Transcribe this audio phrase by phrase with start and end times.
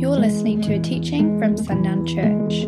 [0.00, 2.64] You're listening to a teaching from Sundown Church.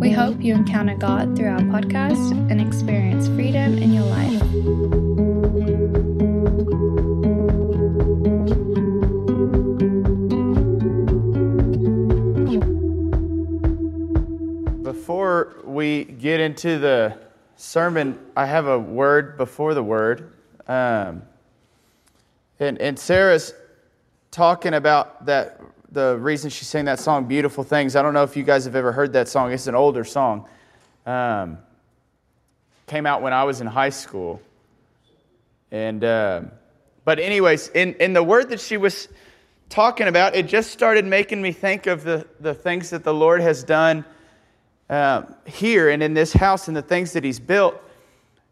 [0.00, 4.40] We hope you encounter God through our podcast and experience freedom in your life.
[14.82, 17.18] Before we get into the
[17.56, 20.32] sermon, I have a word before the word.
[20.66, 21.24] Um,
[22.58, 23.52] and, and Sarah's
[24.30, 25.60] talking about that,
[25.92, 27.96] the reason she sang that song, Beautiful Things.
[27.96, 29.52] I don't know if you guys have ever heard that song.
[29.52, 30.48] It's an older song.
[31.06, 31.58] Um,
[32.86, 34.40] came out when I was in high school.
[35.70, 36.50] And, um
[37.04, 39.08] but, anyways, in, in the word that she was
[39.68, 43.40] talking about, it just started making me think of the, the things that the Lord
[43.40, 44.04] has done
[44.90, 47.80] uh, here and in this house and the things that He's built.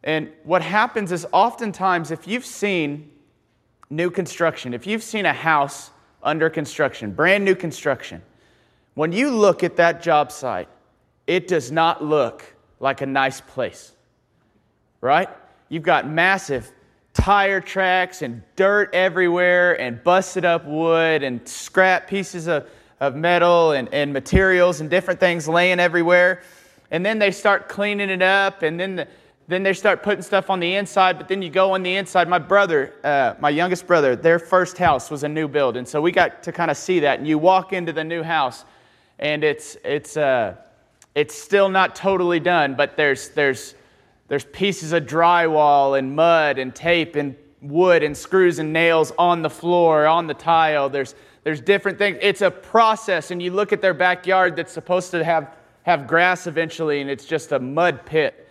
[0.02, 3.10] And what happens is oftentimes, if you've seen
[3.90, 5.90] new construction, if you've seen a house
[6.22, 8.22] under construction, brand new construction,
[8.94, 10.68] when you look at that job site,
[11.26, 13.92] it does not look like a nice place,
[15.00, 15.28] right?
[15.68, 16.72] You've got massive
[17.12, 22.68] tire tracks and dirt everywhere and busted up wood and scrap pieces of,
[23.00, 26.42] of metal and, and materials and different things laying everywhere.
[26.90, 29.08] And then they start cleaning it up and then, the,
[29.48, 31.16] then they start putting stuff on the inside.
[31.16, 32.28] But then you go on the inside.
[32.28, 35.78] My brother, uh, my youngest brother, their first house was a new build.
[35.78, 37.18] And so we got to kind of see that.
[37.18, 38.66] And you walk into the new house
[39.18, 40.54] and it's, it's, uh,
[41.14, 43.74] it's still not totally done, but there's, there's,
[44.28, 49.40] there's pieces of drywall and mud and tape and wood and screws and nails on
[49.40, 50.90] the floor, on the tile.
[50.90, 52.18] There's, there's different things.
[52.20, 56.46] It's a process, and you look at their backyard that's supposed to have, have grass
[56.46, 58.47] eventually, and it's just a mud pit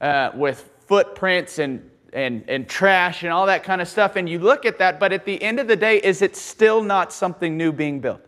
[0.00, 4.16] uh, with footprints and, and, and trash and all that kind of stuff.
[4.16, 6.82] And you look at that, but at the end of the day, is it still
[6.82, 8.20] not something new being built?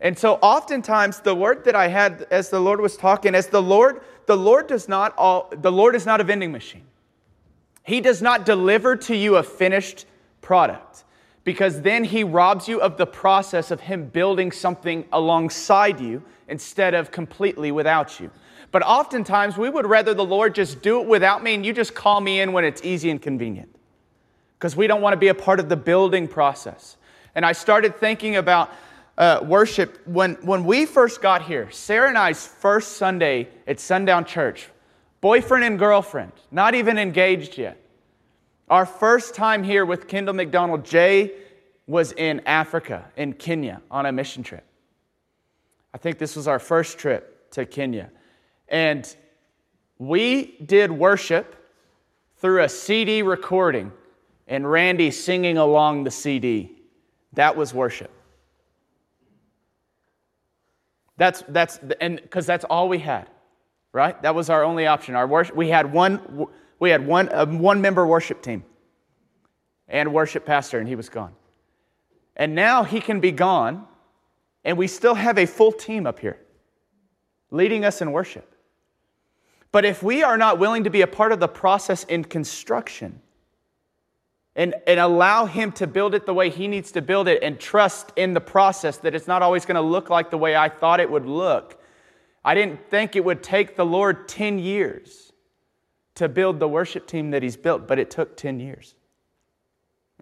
[0.00, 3.62] And so oftentimes the word that I had as the Lord was talking, as the
[3.62, 6.84] Lord, the Lord does not all the Lord is not a vending machine.
[7.82, 10.06] He does not deliver to you a finished
[10.42, 11.04] product
[11.44, 16.92] because then he robs you of the process of him building something alongside you instead
[16.92, 18.30] of completely without you.
[18.72, 21.94] But oftentimes we would rather the Lord just do it without me and you just
[21.94, 23.74] call me in when it's easy and convenient
[24.58, 26.96] because we don't want to be a part of the building process.
[27.34, 28.72] And I started thinking about
[29.18, 34.24] uh, worship when, when we first got here, Sarah and I's first Sunday at Sundown
[34.24, 34.68] Church,
[35.20, 37.80] boyfriend and girlfriend, not even engaged yet.
[38.68, 41.32] Our first time here with Kendall McDonald, Jay
[41.86, 44.64] was in Africa, in Kenya, on a mission trip.
[45.94, 48.10] I think this was our first trip to Kenya.
[48.68, 49.16] And
[49.98, 51.54] we did worship
[52.38, 53.92] through a CD recording
[54.46, 56.72] and Randy singing along the CD.
[57.32, 58.10] That was worship.
[61.16, 63.28] That's, that's, and because that's all we had,
[63.92, 64.20] right?
[64.22, 65.14] That was our only option.
[65.14, 66.46] Our worship, we had one,
[66.78, 68.64] we had one, a one member worship team
[69.88, 71.32] and worship pastor, and he was gone.
[72.36, 73.86] And now he can be gone,
[74.64, 76.38] and we still have a full team up here
[77.50, 78.55] leading us in worship.
[79.76, 83.20] But if we are not willing to be a part of the process in construction,
[84.54, 87.60] and, and allow him to build it the way he needs to build it and
[87.60, 90.70] trust in the process that it's not always going to look like the way I
[90.70, 91.78] thought it would look.
[92.42, 95.34] I didn't think it would take the Lord 10 years
[96.14, 98.94] to build the worship team that he's built, but it took 10 years.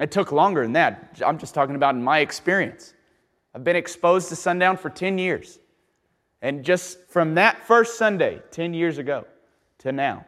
[0.01, 1.23] It took longer than that.
[1.25, 2.93] I'm just talking about in my experience.
[3.55, 5.61] I've been exposed to sundown for 10 years.
[6.43, 9.27] And just from that first Sunday, 10 years ago,
[9.85, 10.25] to now,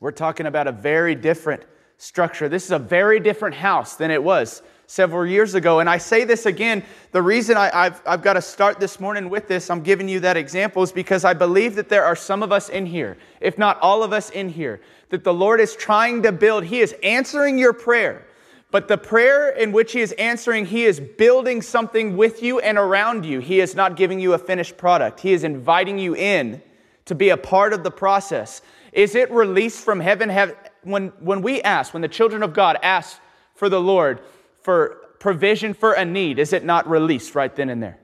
[0.00, 1.62] we're talking about a very different
[1.96, 2.48] structure.
[2.48, 5.78] This is a very different house than it was several years ago.
[5.78, 6.82] And I say this again
[7.12, 10.18] the reason I, have I've got to start this morning with this, I'm giving you
[10.20, 13.58] that example, is because I believe that there are some of us in here, if
[13.58, 14.80] not all of us in here,
[15.10, 16.64] that the Lord is trying to build.
[16.64, 18.26] He is answering your prayer.
[18.72, 22.76] But the prayer in which He is answering, He is building something with you and
[22.76, 23.38] around you.
[23.38, 25.20] He is not giving you a finished product.
[25.20, 26.60] He is inviting you in
[27.08, 28.62] to be a part of the process.
[28.92, 30.28] Is it released from heaven?
[30.28, 33.20] Have, when, when we ask, when the children of God ask
[33.54, 34.20] for the Lord
[34.62, 37.98] for provision for a need, is it not released right then and there?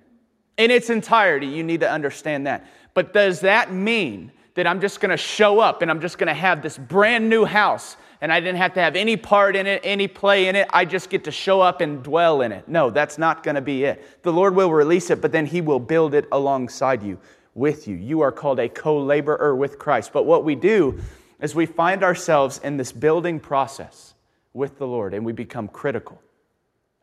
[0.57, 2.67] In its entirety, you need to understand that.
[2.93, 6.63] But does that mean that I'm just gonna show up and I'm just gonna have
[6.63, 10.07] this brand new house and I didn't have to have any part in it, any
[10.07, 10.69] play in it?
[10.73, 12.69] I just get to show up and dwell in it.
[12.69, 14.23] No, that's not gonna be it.
[14.23, 17.19] The Lord will release it, but then He will build it alongside you,
[17.55, 17.97] with you.
[17.97, 20.13] You are called a co laborer with Christ.
[20.13, 21.01] But what we do
[21.41, 24.15] is we find ourselves in this building process
[24.53, 26.21] with the Lord and we become critical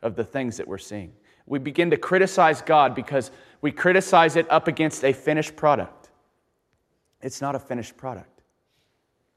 [0.02, 1.12] of the things that we're seeing.
[1.46, 6.10] We begin to criticize God because we criticize it up against a finished product.
[7.20, 8.42] It's not a finished product.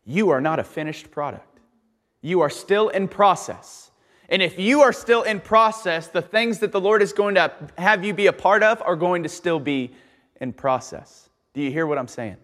[0.06, 1.60] You are not a finished product.
[2.22, 3.92] You are still in process.
[4.30, 7.52] And if you are still in process, the things that the Lord is going to
[7.78, 9.92] have you be a part of are going to still be
[10.42, 11.30] in process.
[11.54, 12.38] Do you hear what I'm saying?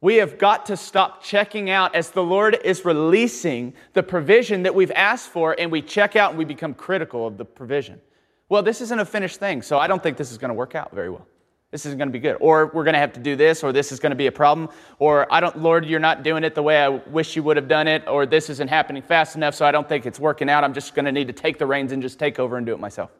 [0.00, 4.74] We have got to stop checking out as the Lord is releasing the provision that
[4.74, 8.00] we've asked for, and we check out and we become critical of the provision.
[8.48, 10.74] Well, this isn't a finished thing, so I don't think this is going to work
[10.74, 11.26] out very well.
[11.72, 12.36] This isn't going to be good.
[12.40, 14.32] Or we're going to have to do this, or this is going to be a
[14.32, 14.68] problem.
[14.98, 17.66] Or I don't, Lord, you're not doing it the way I wish you would have
[17.66, 20.62] done it, or this isn't happening fast enough, so I don't think it's working out.
[20.62, 22.72] I'm just going to need to take the reins and just take over and do
[22.72, 23.10] it myself.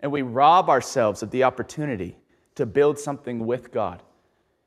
[0.00, 2.16] And we rob ourselves of the opportunity
[2.54, 4.02] to build something with God.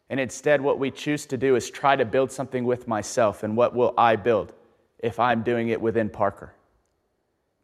[0.10, 3.44] And instead, what we choose to do is try to build something with myself.
[3.44, 4.54] And what will I build
[5.00, 6.54] if I'm doing it within Parker?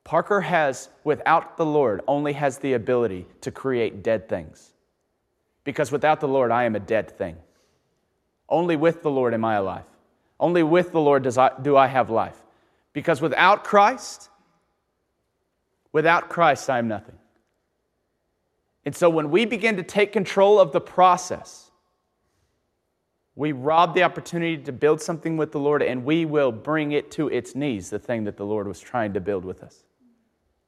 [0.03, 4.71] Parker has, without the Lord, only has the ability to create dead things.
[5.63, 7.37] Because without the Lord, I am a dead thing.
[8.49, 9.85] Only with the Lord am I alive.
[10.39, 12.35] Only with the Lord does I, do I have life.
[12.93, 14.29] Because without Christ,
[15.93, 17.15] without Christ, I am nothing.
[18.85, 21.71] And so when we begin to take control of the process,
[23.35, 27.11] we rob the opportunity to build something with the Lord and we will bring it
[27.11, 29.83] to its knees, the thing that the Lord was trying to build with us.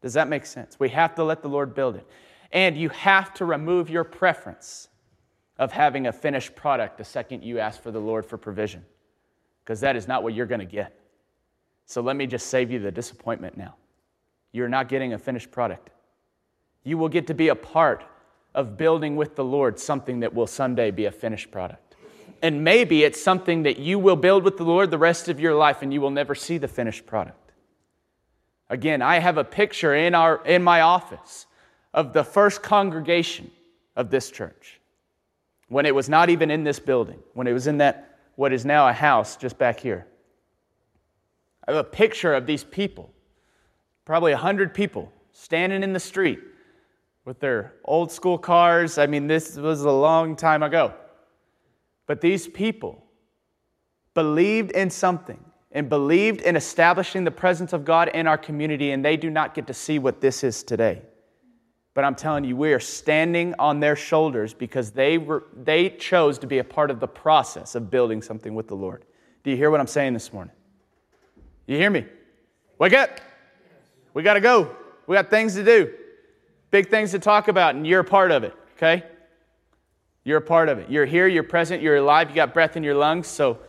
[0.01, 0.79] Does that make sense?
[0.79, 2.07] We have to let the Lord build it.
[2.51, 4.89] And you have to remove your preference
[5.57, 8.83] of having a finished product the second you ask for the Lord for provision,
[9.63, 10.99] because that is not what you're going to get.
[11.85, 13.75] So let me just save you the disappointment now.
[14.51, 15.89] You're not getting a finished product.
[16.83, 18.03] You will get to be a part
[18.53, 21.95] of building with the Lord something that will someday be a finished product.
[22.41, 25.55] And maybe it's something that you will build with the Lord the rest of your
[25.55, 27.51] life and you will never see the finished product.
[28.69, 31.45] Again, I have a picture in, our, in my office
[31.93, 33.49] of the first congregation
[33.95, 34.79] of this church
[35.69, 38.65] when it was not even in this building, when it was in that, what is
[38.65, 40.05] now a house just back here.
[41.67, 43.11] I have a picture of these people,
[44.05, 46.39] probably 100 people, standing in the street
[47.25, 48.97] with their old school cars.
[48.97, 50.93] I mean, this was a long time ago.
[52.05, 53.03] But these people
[54.13, 59.03] believed in something and believed in establishing the presence of God in our community, and
[59.03, 61.01] they do not get to see what this is today.
[61.95, 66.37] But I'm telling you, we are standing on their shoulders because they, were, they chose
[66.39, 69.05] to be a part of the process of building something with the Lord.
[69.43, 70.53] Do you hear what I'm saying this morning?
[71.67, 72.05] You hear me?
[72.77, 73.21] Wake up.
[74.13, 74.75] We got to go.
[75.07, 75.93] We got things to do,
[76.73, 79.03] big things to talk about, and you're a part of it, okay?
[80.23, 80.89] You're a part of it.
[80.89, 83.59] You're here, you're present, you're alive, you got breath in your lungs, so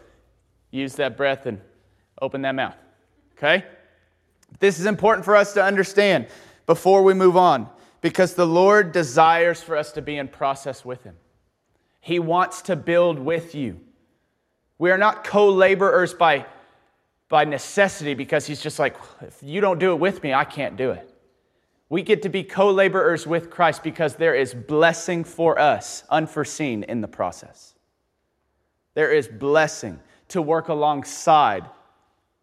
[0.71, 1.61] use that breath and
[2.23, 2.75] open that mouth.
[3.37, 3.67] Okay?
[4.59, 6.29] This is important for us to understand
[6.65, 7.69] before we move on
[8.01, 11.17] because the Lord desires for us to be in process with Him.
[12.01, 13.81] He wants to build with you.
[14.79, 16.47] We are not co laborers by,
[17.29, 20.79] by necessity because He's just like, if you don't do it with me, I can't
[20.79, 21.14] do it.
[21.89, 26.83] We get to be co laborers with Christ because there is blessing for us unforeseen
[26.85, 27.75] in the process.
[28.95, 31.69] There is blessing to work alongside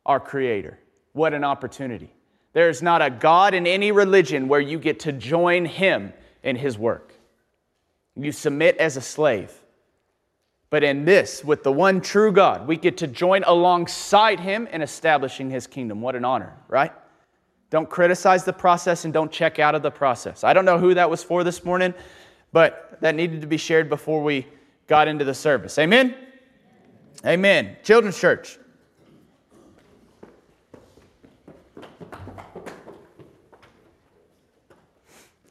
[0.05, 0.79] our Creator.
[1.13, 2.13] What an opportunity.
[2.53, 6.77] There's not a God in any religion where you get to join Him in His
[6.77, 7.13] work.
[8.15, 9.51] You submit as a slave.
[10.69, 14.81] But in this, with the one true God, we get to join alongside Him in
[14.81, 16.01] establishing His kingdom.
[16.01, 16.93] What an honor, right?
[17.71, 20.43] Don't criticize the process and don't check out of the process.
[20.43, 21.93] I don't know who that was for this morning,
[22.51, 24.45] but that needed to be shared before we
[24.87, 25.79] got into the service.
[25.79, 26.13] Amen?
[27.25, 27.77] Amen.
[27.81, 28.59] Children's Church.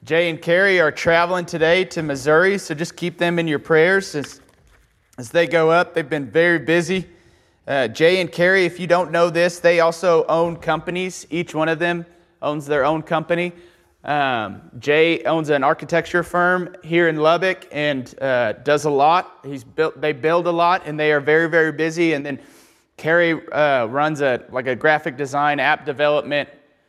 [0.04, 4.14] Jay and Carrie are traveling today to Missouri, so just keep them in your prayers
[4.14, 4.42] as,
[5.16, 5.94] as they go up.
[5.94, 7.08] They've been very busy.
[7.70, 11.24] Uh, Jay and Carrie, if you don't know this, they also own companies.
[11.30, 12.04] Each one of them
[12.42, 13.52] owns their own company.
[14.02, 19.38] Um, Jay owns an architecture firm here in Lubbock and uh, does a lot.
[19.44, 22.14] He's built, they build a lot, and they are very, very busy.
[22.14, 22.40] And then
[22.96, 26.48] Carrie uh, runs a like a graphic design, app development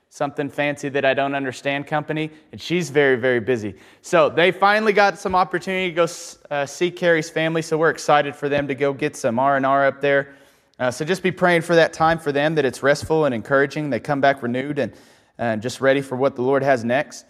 [0.09, 3.75] something fancy that I don't understand company, and she's very, very busy.
[4.01, 6.07] So they finally got some opportunity to go
[6.49, 10.01] uh, see Carrie's family, so we're excited for them to go get some R&R up
[10.01, 10.35] there.
[10.79, 13.89] Uh, so just be praying for that time for them, that it's restful and encouraging.
[13.89, 14.93] They come back renewed and,
[15.37, 17.25] and just ready for what the Lord has next.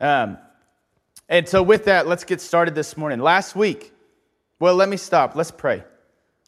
[0.00, 0.38] Um,
[1.28, 3.20] and so with that, let's get started this morning.
[3.20, 3.92] Last week,
[4.58, 5.34] well, let me stop.
[5.34, 5.82] Let's pray.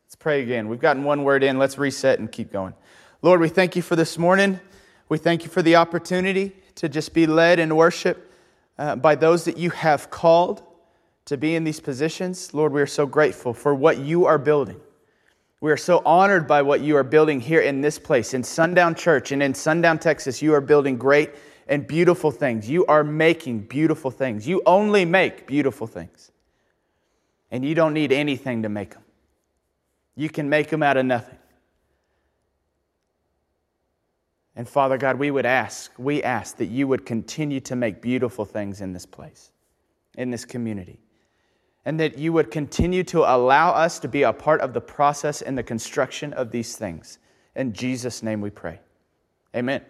[0.06, 0.68] Let's pray again.
[0.68, 1.58] We've gotten one word in.
[1.58, 2.74] Let's reset and keep going.
[3.20, 4.60] Lord, we thank you for this morning.
[5.08, 8.32] We thank you for the opportunity to just be led in worship
[8.78, 10.62] uh, by those that you have called
[11.24, 12.54] to be in these positions.
[12.54, 14.80] Lord, we are so grateful for what you are building.
[15.60, 18.94] We are so honored by what you are building here in this place, in Sundown
[18.94, 20.40] Church and in Sundown, Texas.
[20.40, 21.30] You are building great
[21.66, 22.70] and beautiful things.
[22.70, 24.46] You are making beautiful things.
[24.46, 26.30] You only make beautiful things.
[27.50, 29.02] And you don't need anything to make them.
[30.14, 31.38] You can make them out of nothing.
[34.54, 38.44] And Father God, we would ask, we ask that you would continue to make beautiful
[38.44, 39.50] things in this place,
[40.16, 40.98] in this community.
[41.84, 45.42] And that you would continue to allow us to be a part of the process
[45.42, 47.18] and the construction of these things.
[47.56, 48.80] In Jesus' name we pray.
[49.56, 49.82] Amen.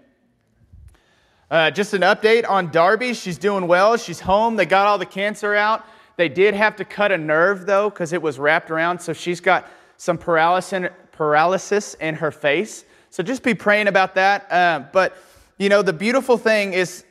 [1.50, 3.14] Uh, just an update on Darby.
[3.14, 3.96] She's doing well.
[3.96, 4.56] She's home.
[4.56, 5.84] They got all the cancer out.
[6.16, 8.98] They did have to cut a nerve, though, because it was wrapped around.
[8.98, 12.84] So she's got some paralysis, in her face.
[13.10, 14.52] So just be praying about that.
[14.52, 15.16] Uh, but,
[15.58, 17.04] you know, the beautiful thing is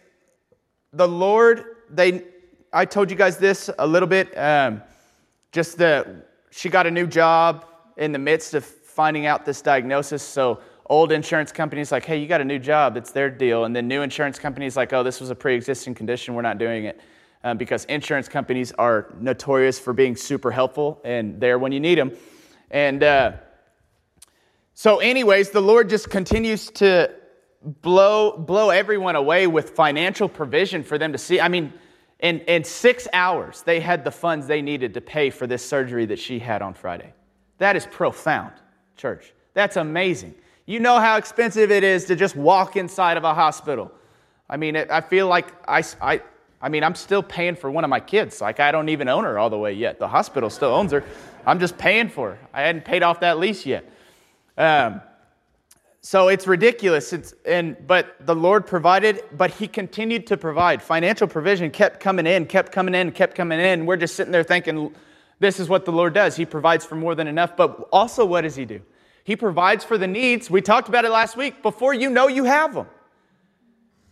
[0.94, 2.24] the Lord, they,
[2.74, 4.38] I told you guys this a little bit.
[4.38, 4.82] Um,
[5.52, 7.66] just the, she got a new job
[7.98, 10.22] in the midst of finding out this diagnosis.
[10.22, 12.98] So old insurance companies like, hey, you got a new job.
[12.98, 13.66] It's their deal.
[13.66, 16.34] And then new insurance companies like, oh, this was a pre-existing condition.
[16.34, 17.00] We're not doing it.
[17.44, 21.98] Um, because insurance companies are notorious for being super helpful and there when you need
[21.98, 22.12] them.
[22.72, 23.34] And, uh,
[24.74, 27.12] so, anyways, the Lord just continues to
[27.64, 31.42] blow, blow everyone away with financial provision for them to see.
[31.42, 31.74] I mean,
[32.20, 36.06] in, in six hours, they had the funds they needed to pay for this surgery
[36.08, 37.14] that she had on Friday.
[37.60, 38.54] That is profound,
[38.96, 39.34] church.
[39.54, 40.34] That's amazing.
[40.66, 43.92] You know how expensive it is to just walk inside of a hospital.
[44.50, 46.22] I mean, I feel like I, I,
[46.62, 48.42] I mean, I'm still paying for one of my kids.
[48.42, 50.00] Like, I don't even own her all the way yet.
[50.00, 51.04] The hospital still owns her.
[51.46, 52.40] I'm just paying for her.
[52.54, 53.90] I hadn't paid off that lease yet.
[54.58, 55.02] Um,
[56.08, 57.12] so it's ridiculous.
[57.12, 60.82] It's, and, but the Lord provided, but He continued to provide.
[60.82, 63.86] Financial provision kept coming in, kept coming in, kept coming in.
[63.86, 64.96] We're just sitting there thinking,
[65.42, 66.38] this is what the Lord does.
[66.38, 67.58] He provides for more than enough.
[67.58, 68.80] But also, what does He do?
[69.26, 70.50] He provides for the needs.
[70.50, 72.88] We talked about it last week before you know you have them.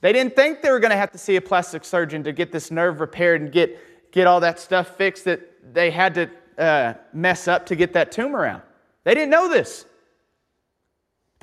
[0.01, 2.51] They didn't think they were going to have to see a plastic surgeon to get
[2.51, 6.95] this nerve repaired and get, get all that stuff fixed that they had to uh,
[7.13, 8.65] mess up to get that tumor out.
[9.05, 9.85] They didn't know this.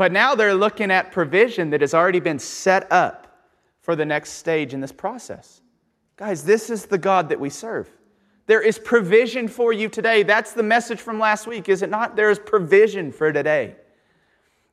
[0.03, 3.47] But now they're looking at provision that has already been set up
[3.83, 5.61] for the next stage in this process.
[6.17, 7.89] Guys, this is the God that we serve.
[8.49, 10.25] There is provision for you today.
[10.25, 12.17] That's the message from last week, is it not?
[12.17, 13.77] There is provision for today.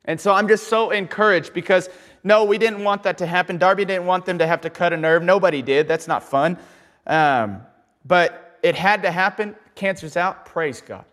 [0.04, 1.88] And so I'm just so encouraged because
[2.24, 3.56] no, we didn't want that to happen.
[3.56, 5.22] Darby didn't want them to have to cut a nerve.
[5.22, 5.86] Nobody did.
[5.86, 6.58] That's not fun.
[7.06, 7.62] Um,
[8.04, 9.54] but it had to happen.
[9.76, 10.44] Cancer's out.
[10.44, 11.04] Praise God.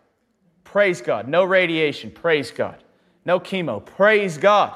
[0.64, 1.28] Praise God.
[1.28, 2.10] No radiation.
[2.10, 2.82] Praise God
[3.28, 3.84] no chemo.
[3.84, 4.74] Praise God.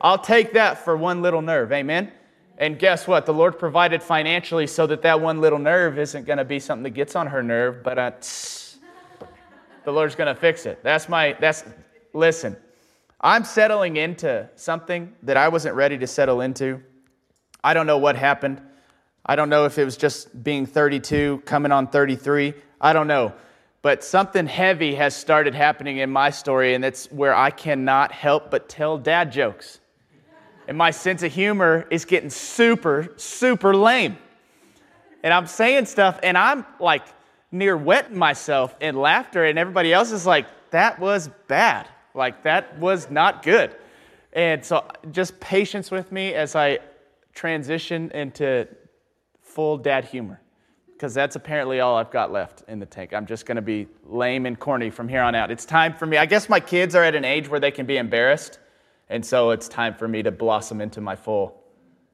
[0.00, 1.72] I'll take that for one little nerve.
[1.72, 2.12] Amen.
[2.56, 3.26] And guess what?
[3.26, 6.84] The Lord provided financially so that that one little nerve isn't going to be something
[6.84, 8.76] that gets on her nerve, but uh, tss,
[9.84, 10.84] the Lord's going to fix it.
[10.84, 11.64] That's my, that's,
[12.12, 12.56] listen,
[13.20, 16.80] I'm settling into something that I wasn't ready to settle into.
[17.64, 18.62] I don't know what happened.
[19.26, 22.54] I don't know if it was just being 32, coming on 33.
[22.80, 23.34] I don't know.
[23.84, 28.50] But something heavy has started happening in my story, and it's where I cannot help
[28.50, 29.78] but tell dad jokes.
[30.66, 34.16] And my sense of humor is getting super, super lame.
[35.22, 37.02] And I'm saying stuff, and I'm like
[37.52, 41.86] near wetting myself in laughter, and everybody else is like, that was bad.
[42.14, 43.76] Like, that was not good.
[44.32, 46.78] And so, just patience with me as I
[47.34, 48.66] transition into
[49.42, 50.40] full dad humor
[51.04, 53.12] because that's apparently all I've got left in the tank.
[53.12, 55.50] I'm just going to be lame and corny from here on out.
[55.50, 56.16] It's time for me.
[56.16, 58.58] I guess my kids are at an age where they can be embarrassed,
[59.10, 61.62] and so it's time for me to blossom into my full,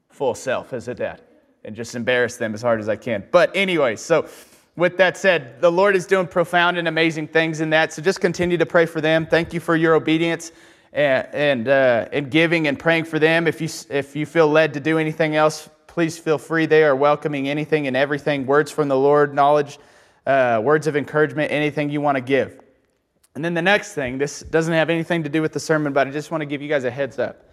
[0.09, 1.21] full self as a dad
[1.63, 3.23] and just embarrass them as hard as I can.
[3.31, 4.27] But anyway, so
[4.75, 7.93] with that said, the Lord is doing profound and amazing things in that.
[7.93, 9.25] So just continue to pray for them.
[9.25, 10.51] Thank you for your obedience
[10.91, 13.47] and and, uh, and giving and praying for them.
[13.47, 16.65] If you if you feel led to do anything else please feel free.
[16.65, 19.77] They are welcoming anything and everything words from the Lord, knowledge,
[20.25, 22.61] uh, words of encouragement, anything you want to give.
[23.35, 26.07] And then the next thing, this doesn't have anything to do with the sermon, but
[26.07, 27.51] I just want to give you guys a heads up.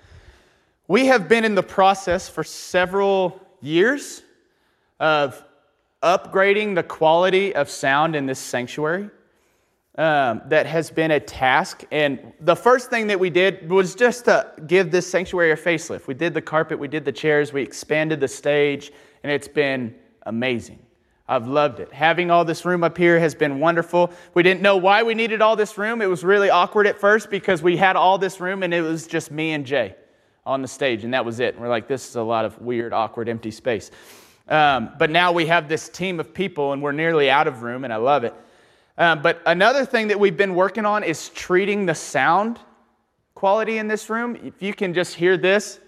[0.87, 4.23] We have been in the process for several years
[5.01, 5.43] of
[6.01, 9.11] upgrading the quality of sound in this sanctuary
[9.99, 11.85] um, that has been a task.
[11.91, 16.07] And the first thing that we did was just to give this sanctuary a facelift.
[16.07, 18.93] We did the carpet, we did the chairs, we expanded the stage,
[19.25, 20.79] and it's been amazing.
[21.27, 21.93] I've loved it.
[21.93, 24.13] Having all this room up here has been wonderful.
[24.33, 26.01] We didn't know why we needed all this room.
[26.01, 29.07] It was really awkward at first because we had all this room and it was
[29.07, 29.95] just me and Jay
[30.47, 31.55] on the stage, and that was it.
[31.55, 33.91] And we're like, this is a lot of weird, awkward, empty space.
[34.49, 37.85] Um, but now we have this team of people, and we're nearly out of room,
[37.85, 38.33] and I love it.
[38.99, 42.59] Um, but another thing that we've been working on is treating the sound
[43.37, 44.37] quality in this room.
[44.43, 45.79] If you can just hear this,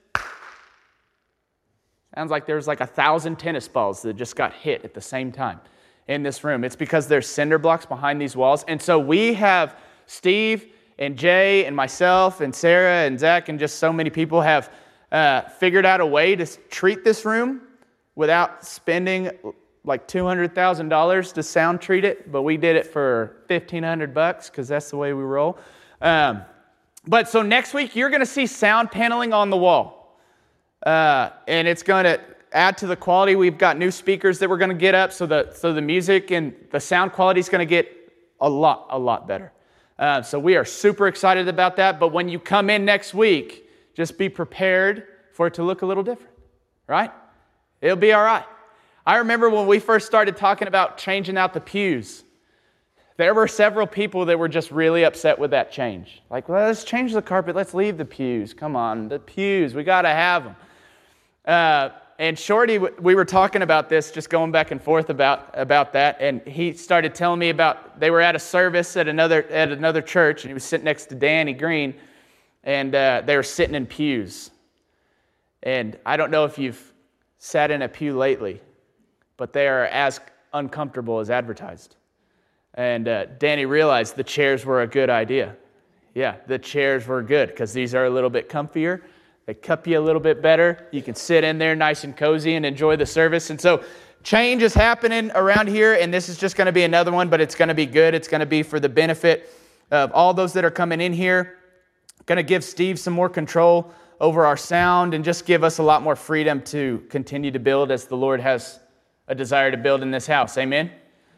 [2.15, 5.33] sounds like there's like a thousand tennis balls that just got hit at the same
[5.33, 5.61] time
[6.07, 6.63] in this room.
[6.63, 8.65] It's because there's cinder blocks behind these walls.
[8.69, 9.77] And so we have
[10.07, 14.73] Steve and Jay and myself and Sarah and Zach and just so many people have
[15.11, 17.63] uh, figured out a way to treat this room
[18.15, 19.33] without spending
[19.85, 24.91] like $200,000 to sound treat it, but we did it for 1500 bucks because that's
[24.91, 25.59] the way we roll.
[26.01, 26.43] Um,
[27.07, 30.19] but so next week, you're going to see sound paneling on the wall.
[30.85, 32.21] Uh, and it's going to
[32.53, 33.37] add to the quality.
[33.37, 36.31] We've got new speakers that we're going to get up, so the, so the music
[36.31, 37.89] and the sound quality is going to get
[38.41, 39.53] a lot, a lot better.
[39.99, 42.01] Uh, so we are super excited about that.
[42.01, 45.87] But when you come in next week, just be prepared for it to look a
[45.87, 46.35] little different,
[46.87, 47.11] right?
[47.81, 48.45] It'll be all right.
[49.11, 52.23] I remember when we first started talking about changing out the pews,
[53.17, 56.23] there were several people that were just really upset with that change.
[56.31, 58.55] Like, well, let's change the carpet, let's leave the pews.
[58.55, 60.57] Come on, the pews, we got to have them.
[61.45, 61.89] Uh,
[62.21, 66.19] and Shorty, we were talking about this, just going back and forth about, about that,
[66.21, 70.03] and he started telling me about they were at a service at another, at another
[70.03, 71.95] church, and he was sitting next to Danny Green,
[72.63, 74.53] and uh, they were sitting in pews.
[75.65, 76.93] And I don't know if you've
[77.39, 78.61] sat in a pew lately,
[79.41, 80.21] but they are as
[80.53, 81.97] uncomfortable as advertised.
[82.75, 85.57] And uh, Danny realized the chairs were a good idea.
[86.15, 89.01] Yeah, the chairs were good because these are a little bit comfier.
[89.47, 90.87] They cup you a little bit better.
[90.91, 93.49] You can sit in there nice and cozy and enjoy the service.
[93.49, 93.83] And so,
[94.23, 97.41] change is happening around here, and this is just going to be another one, but
[97.41, 98.13] it's going to be good.
[98.15, 99.51] It's going to be for the benefit
[99.91, 101.57] of all those that are coming in here.
[102.27, 105.83] Going to give Steve some more control over our sound and just give us a
[105.83, 108.81] lot more freedom to continue to build as the Lord has
[109.31, 110.59] a desire to build in this house.
[110.59, 110.91] Amen?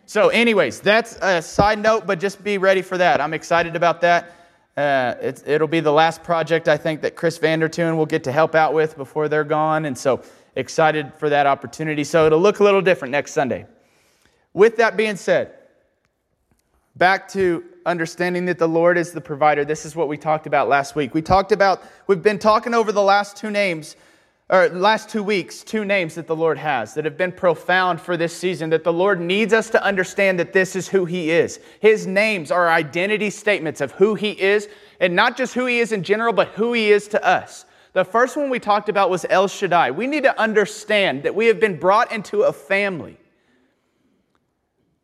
[0.06, 3.20] So, anyways, that's a side note, but just be ready for that.
[3.20, 4.32] I'm excited about that.
[4.76, 5.14] Uh,
[5.46, 8.72] it'll be the last project I think that Chris Vandertoon will get to help out
[8.72, 9.84] with before they're gone.
[9.84, 10.22] And so,
[10.56, 12.02] excited for that opportunity.
[12.02, 13.66] So, it'll look a little different next Sunday.
[14.54, 15.54] With that being said,
[16.96, 19.66] back to understanding that the Lord is the provider.
[19.66, 21.12] This is what we talked about last week.
[21.12, 23.96] We talked about, we've been talking over the last two names
[24.48, 28.16] or last two weeks, two names that the Lord has that have been profound for
[28.16, 31.58] this season, that the Lord needs us to understand that this is who He is.
[31.80, 34.68] His names are identity statements of who He is,
[35.00, 37.64] and not just who He is in general, but who He is to us.
[37.94, 39.90] The first one we talked about was El Shaddai.
[39.90, 43.18] We need to understand that we have been brought into a family.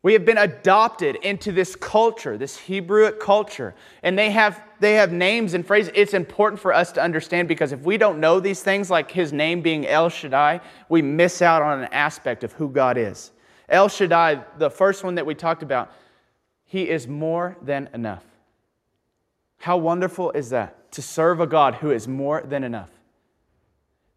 [0.01, 5.11] We have been adopted into this culture, this Hebrewic culture, and they have, they have
[5.11, 5.91] names and phrases.
[5.93, 9.33] It's important for us to understand because if we don't know these things, like his
[9.33, 13.31] name being El Shaddai, we miss out on an aspect of who God is.
[13.67, 15.91] El Shaddai, the first one that we talked about,
[16.63, 18.23] he is more than enough.
[19.57, 20.93] How wonderful is that?
[20.93, 22.89] To serve a God who is more than enough.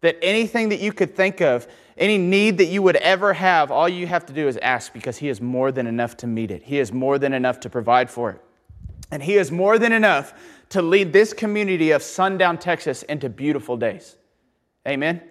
[0.03, 1.65] That anything that you could think of,
[1.97, 5.17] any need that you would ever have, all you have to do is ask because
[5.17, 6.63] He is more than enough to meet it.
[6.63, 8.41] He is more than enough to provide for it.
[9.11, 10.33] And He is more than enough
[10.69, 14.17] to lead this community of Sundown, Texas into beautiful days.
[14.85, 15.21] Amen?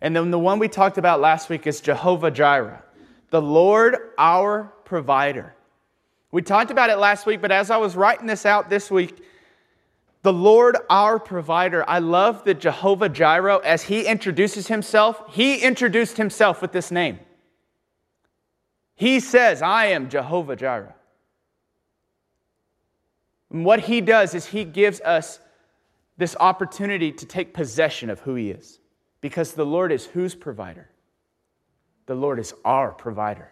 [0.00, 2.82] And then the one we talked about last week is Jehovah Jireh,
[3.30, 5.54] the Lord our provider.
[6.30, 9.22] We talked about it last week, but as I was writing this out this week,
[10.22, 11.88] the Lord our provider.
[11.88, 17.18] I love that Jehovah Jireh, as he introduces himself, he introduced himself with this name.
[18.94, 20.94] He says, I am Jehovah Jireh.
[23.50, 25.40] And what he does is he gives us
[26.16, 28.78] this opportunity to take possession of who he is.
[29.20, 30.88] Because the Lord is whose provider?
[32.06, 33.51] The Lord is our provider.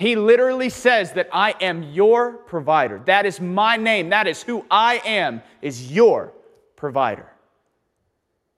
[0.00, 3.02] He literally says that I am your provider.
[3.04, 4.08] That is my name.
[4.08, 6.32] That is who I am, is your
[6.74, 7.30] provider.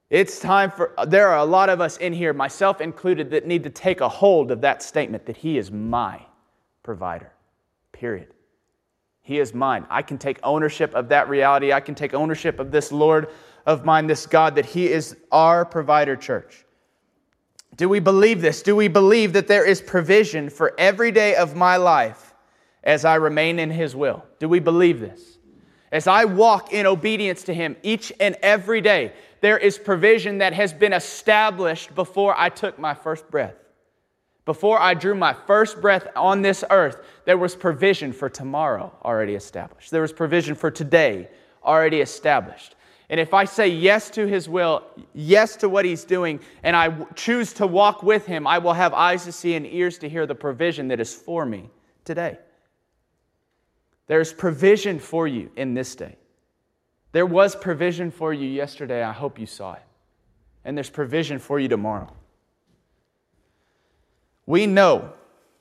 [0.09, 3.65] It's time for, there are a lot of us in here, myself included, that need
[3.65, 6.23] to take a hold of that statement that He is my
[6.85, 7.33] provider.
[7.91, 8.29] Period.
[9.23, 9.85] He is mine.
[9.91, 11.73] I can take ownership of that reality.
[11.73, 13.31] I can take ownership of this Lord
[13.67, 16.65] of mine, this God, that He is our provider, church.
[17.77, 18.63] Do we believe this?
[18.63, 22.35] Do we believe that there is provision for every day of my life
[22.85, 24.25] as I remain in His will?
[24.39, 25.39] Do we believe this?
[25.91, 30.53] As I walk in obedience to Him each and every day, there is provision that
[30.53, 33.57] has been established before I took my first breath.
[34.45, 39.35] Before I drew my first breath on this earth, there was provision for tomorrow already
[39.35, 39.91] established.
[39.91, 41.29] There was provision for today
[41.65, 42.75] already established.
[43.13, 46.97] And if I say yes to his will, yes to what he's doing, and I
[47.15, 50.25] choose to walk with him, I will have eyes to see and ears to hear
[50.25, 51.69] the provision that is for me
[52.07, 52.39] today.
[54.07, 56.17] There's provision for you in this day.
[57.13, 59.03] There was provision for you yesterday.
[59.03, 59.83] I hope you saw it.
[60.65, 62.11] And there's provision for you tomorrow.
[64.47, 65.13] We know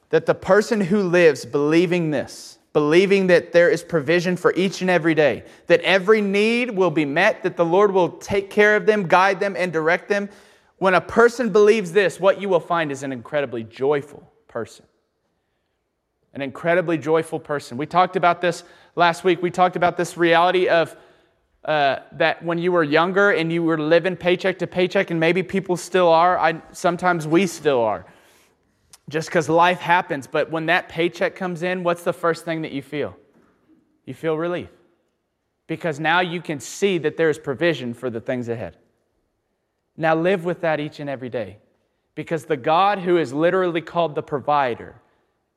[0.09, 4.89] that the person who lives believing this, believing that there is provision for each and
[4.89, 8.85] every day, that every need will be met, that the Lord will take care of
[8.85, 10.29] them, guide them, and direct them.
[10.77, 14.85] When a person believes this, what you will find is an incredibly joyful person.
[16.33, 17.77] An incredibly joyful person.
[17.77, 18.63] We talked about this
[18.95, 19.41] last week.
[19.41, 20.95] We talked about this reality of
[21.65, 25.43] uh, that when you were younger and you were living paycheck to paycheck, and maybe
[25.43, 28.05] people still are, I, sometimes we still are
[29.11, 30.25] just because life happens.
[30.25, 33.15] But when that paycheck comes in, what's the first thing that you feel?
[34.05, 34.69] You feel relief.
[35.67, 38.77] Because now you can see that there is provision for the things ahead.
[39.97, 41.57] Now live with that each and every day.
[42.15, 44.95] Because the God who is literally called the provider,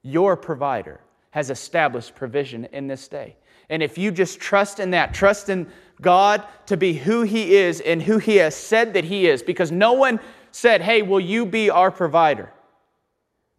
[0.02, 3.36] your provider, has established provision in this day.
[3.68, 5.68] And if you just trust in that, trust in
[6.00, 9.72] God to be who He is and who He has said that He is, because
[9.72, 12.52] no one said, Hey, will you be our provider?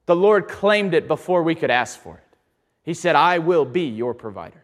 [0.05, 2.37] The Lord claimed it before we could ask for it.
[2.83, 4.63] He said, I will be your provider.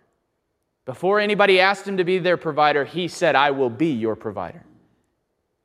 [0.86, 4.64] Before anybody asked him to be their provider, he said, I will be your provider.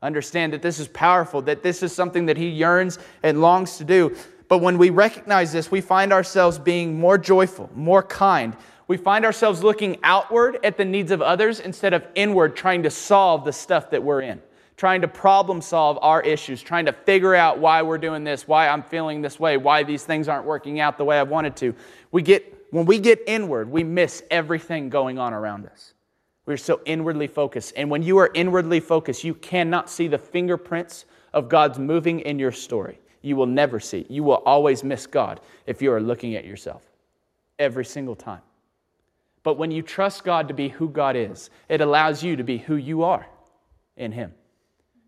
[0.02, 3.84] Understand that this is powerful, that this is something that he yearns and longs to
[3.84, 4.14] do.
[4.48, 8.56] But when we recognize this, we find ourselves being more joyful, more kind.
[8.88, 12.90] We find ourselves looking outward at the needs of others instead of inward trying to
[12.90, 14.40] solve the stuff that we're in
[14.76, 18.68] trying to problem solve our issues, trying to figure out why we're doing this, why
[18.68, 21.74] I'm feeling this way, why these things aren't working out the way I wanted to.
[22.12, 25.94] We get when we get inward, we miss everything going on around us.
[26.44, 27.72] We're so inwardly focused.
[27.76, 32.38] And when you are inwardly focused, you cannot see the fingerprints of God's moving in
[32.38, 33.00] your story.
[33.22, 34.04] You will never see.
[34.08, 36.82] You will always miss God if you are looking at yourself
[37.58, 38.42] every single time.
[39.42, 42.58] But when you trust God to be who God is, it allows you to be
[42.58, 43.26] who you are
[43.96, 44.34] in Him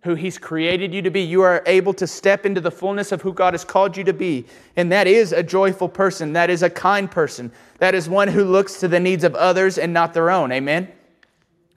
[0.03, 1.21] who He's created you to be.
[1.21, 4.13] You are able to step into the fullness of who God has called you to
[4.13, 4.47] be.
[4.77, 6.33] And that is a joyful person.
[6.33, 7.53] That is a kind person.
[7.79, 10.53] That is one who looks to the needs of others and not their own.
[10.53, 10.89] Amen?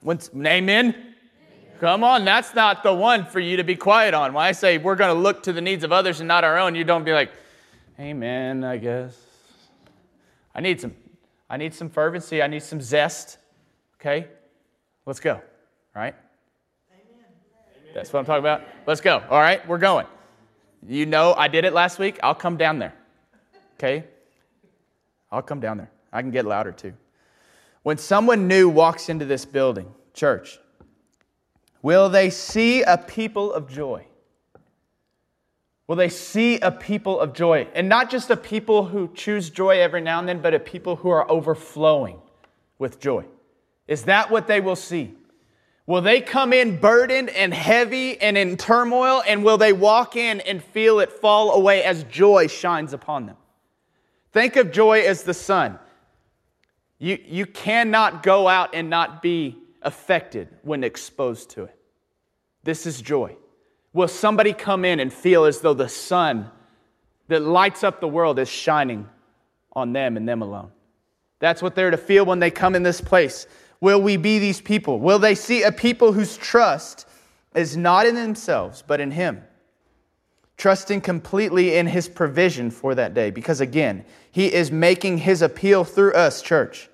[0.02, 1.14] Once, amen?
[1.80, 4.32] Come on, that's not the one for you to be quiet on.
[4.32, 6.58] When I say we're going to look to the needs of others and not our
[6.58, 7.32] own, you don't be like,
[7.98, 9.16] Amen, I guess.
[10.54, 10.94] I need some,
[11.48, 12.42] I need some fervency.
[12.42, 13.38] I need some zest.
[14.00, 14.28] Okay?
[15.06, 15.34] Let's go.
[15.34, 15.42] All
[15.94, 16.14] right?
[17.94, 18.62] That's what I'm talking about.
[18.86, 19.22] Let's go.
[19.28, 20.06] All right, we're going.
[20.86, 22.18] You know, I did it last week.
[22.22, 22.94] I'll come down there.
[23.74, 24.04] Okay?
[25.30, 25.90] I'll come down there.
[26.12, 26.94] I can get louder too.
[27.82, 30.58] When someone new walks into this building, church,
[31.82, 34.06] will they see a people of joy?
[35.88, 37.66] Will they see a people of joy?
[37.74, 40.96] And not just a people who choose joy every now and then, but a people
[40.96, 42.20] who are overflowing
[42.78, 43.24] with joy.
[43.88, 45.14] Is that what they will see?
[45.92, 49.22] Will they come in burdened and heavy and in turmoil?
[49.28, 53.36] And will they walk in and feel it fall away as joy shines upon them?
[54.32, 55.78] Think of joy as the sun.
[56.98, 61.78] You, you cannot go out and not be affected when exposed to it.
[62.62, 63.36] This is joy.
[63.92, 66.50] Will somebody come in and feel as though the sun
[67.28, 69.06] that lights up the world is shining
[69.74, 70.72] on them and them alone?
[71.38, 73.46] That's what they're to feel when they come in this place.
[73.82, 75.00] Will we be these people?
[75.00, 77.04] Will they see a people whose trust
[77.52, 79.42] is not in themselves, but in Him?
[80.56, 83.32] Trusting completely in His provision for that day.
[83.32, 86.90] Because again, He is making His appeal through us, church.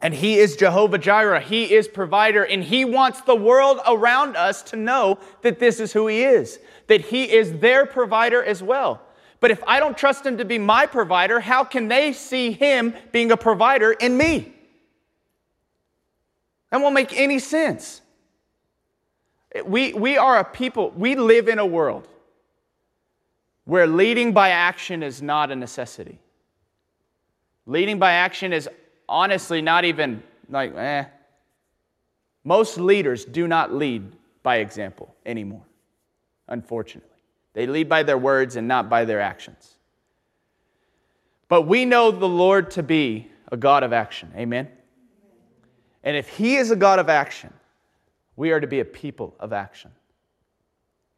[0.00, 1.40] And He is Jehovah Jireh.
[1.40, 2.44] He is provider.
[2.44, 6.58] And He wants the world around us to know that this is who He is,
[6.86, 9.02] that He is their provider as well.
[9.40, 12.94] But if I don't trust Him to be my provider, how can they see Him
[13.12, 14.53] being a provider in me?
[16.74, 18.02] That won't make any sense.
[19.64, 22.08] We, we are a people, we live in a world
[23.64, 26.18] where leading by action is not a necessity.
[27.66, 28.68] Leading by action is
[29.08, 31.04] honestly not even like, eh.
[32.42, 34.10] Most leaders do not lead
[34.42, 35.62] by example anymore,
[36.48, 37.08] unfortunately.
[37.52, 39.76] They lead by their words and not by their actions.
[41.46, 44.32] But we know the Lord to be a God of action.
[44.36, 44.68] Amen?
[46.04, 47.52] And if He is a God of action,
[48.36, 49.90] we are to be a people of action.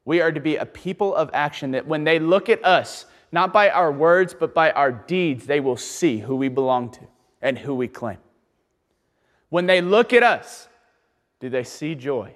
[0.07, 3.53] We are to be a people of action that when they look at us, not
[3.53, 7.01] by our words, but by our deeds, they will see who we belong to
[7.43, 8.19] and who we claim.
[9.49, 10.69] When they look at us,
[11.41, 12.35] Do they see joy?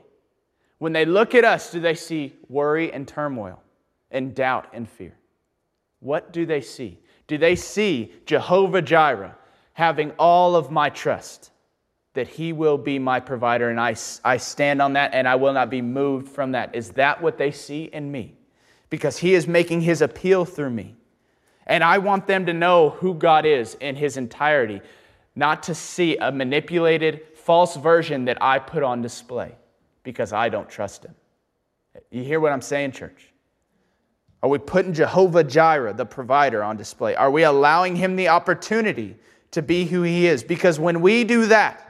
[0.78, 3.62] When they look at us, do they see worry and turmoil
[4.10, 5.16] and doubt and fear?
[6.00, 6.98] What do they see?
[7.26, 9.36] Do they see Jehovah Jireh
[9.74, 11.50] having all of my trust?
[12.14, 13.94] That he will be my provider, and I,
[14.24, 16.74] I stand on that and I will not be moved from that.
[16.74, 18.34] Is that what they see in me?
[18.88, 20.96] Because he is making his appeal through me.
[21.66, 24.80] And I want them to know who God is in his entirety,
[25.36, 29.54] not to see a manipulated, false version that I put on display
[30.02, 31.14] because I don't trust him.
[32.10, 33.32] You hear what I'm saying, church?
[34.42, 37.14] Are we putting Jehovah Jireh, the provider, on display?
[37.14, 39.16] Are we allowing him the opportunity
[39.50, 40.42] to be who he is?
[40.42, 41.89] Because when we do that,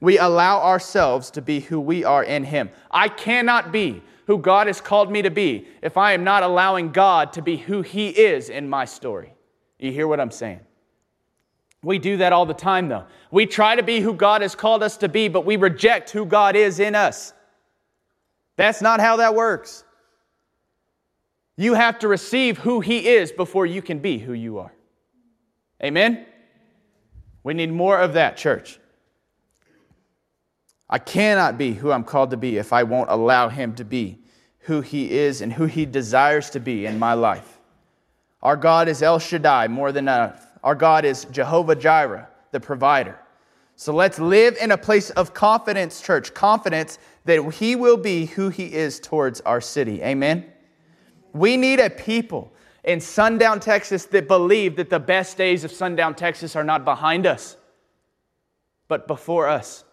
[0.00, 2.70] we allow ourselves to be who we are in him.
[2.90, 6.92] I cannot be who God has called me to be if I am not allowing
[6.92, 9.34] God to be who he is in my story.
[9.78, 10.60] You hear what I'm saying?
[11.82, 13.06] We do that all the time, though.
[13.30, 16.26] We try to be who God has called us to be, but we reject who
[16.26, 17.32] God is in us.
[18.56, 19.84] That's not how that works.
[21.56, 24.72] You have to receive who He is before you can be who you are.
[25.82, 26.26] Amen?
[27.42, 28.78] We need more of that, church.
[30.92, 34.18] I cannot be who I'm called to be if I won't allow Him to be
[34.64, 37.60] who He is and who He desires to be in my life.
[38.42, 40.44] Our God is El Shaddai, more than enough.
[40.64, 43.18] Our God is Jehovah Jireh, the provider.
[43.76, 48.48] So let's live in a place of confidence, church, confidence that He will be who
[48.48, 50.02] He is towards our city.
[50.02, 50.44] Amen.
[51.32, 56.14] We need a people in Sundown, Texas that believe that the best days of Sundown,
[56.16, 57.56] Texas are not behind us,
[58.88, 59.84] but before us.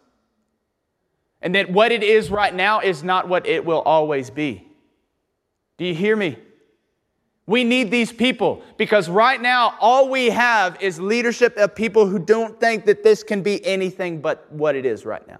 [1.41, 4.67] And that what it is right now is not what it will always be.
[5.77, 6.37] Do you hear me?
[7.45, 12.19] We need these people because right now, all we have is leadership of people who
[12.19, 15.39] don't think that this can be anything but what it is right now.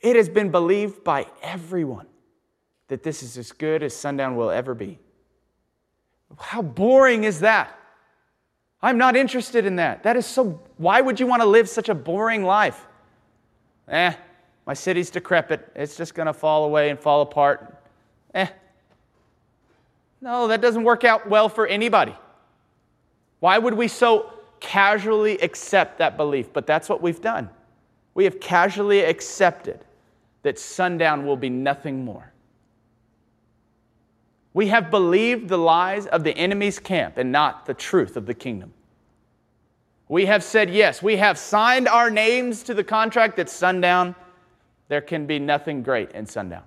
[0.00, 2.06] It has been believed by everyone
[2.86, 5.00] that this is as good as sundown will ever be.
[6.38, 7.76] How boring is that?
[8.80, 10.04] I'm not interested in that.
[10.04, 12.86] That is so, why would you want to live such a boring life?
[13.88, 14.12] Eh,
[14.66, 15.70] my city's decrepit.
[15.74, 17.82] It's just going to fall away and fall apart.
[18.34, 18.48] Eh,
[20.20, 22.14] no, that doesn't work out well for anybody.
[23.40, 26.52] Why would we so casually accept that belief?
[26.52, 27.50] But that's what we've done.
[28.14, 29.84] We have casually accepted
[30.42, 32.32] that sundown will be nothing more.
[34.54, 38.32] We have believed the lies of the enemy's camp and not the truth of the
[38.32, 38.72] kingdom.
[40.08, 41.02] We have said yes.
[41.02, 44.14] We have signed our names to the contract that sundown,
[44.88, 46.62] there can be nothing great in sundown,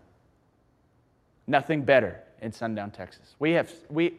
[1.48, 3.36] nothing better in Sundown, Texas.
[3.40, 4.14] We, have, we,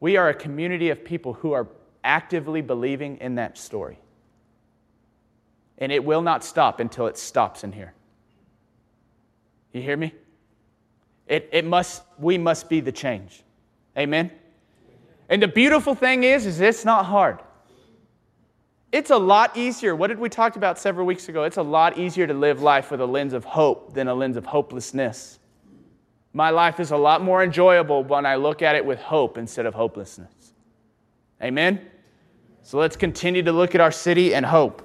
[0.00, 1.68] we are a community of people who are
[2.04, 3.98] actively believing in that story.
[5.78, 7.92] And it will not stop until it stops in here.
[9.72, 10.14] You hear me?
[11.26, 13.42] It, it must, we must be the change.
[13.96, 14.30] Amen?
[15.28, 17.38] And the beautiful thing is, is it's not hard.
[18.92, 19.94] It's a lot easier.
[19.94, 21.44] What did we talk about several weeks ago?
[21.44, 24.36] It's a lot easier to live life with a lens of hope than a lens
[24.36, 25.38] of hopelessness.
[26.32, 29.66] My life is a lot more enjoyable when I look at it with hope instead
[29.66, 30.54] of hopelessness.
[31.42, 31.80] Amen?
[32.62, 34.82] So let's continue to look at our city and hope.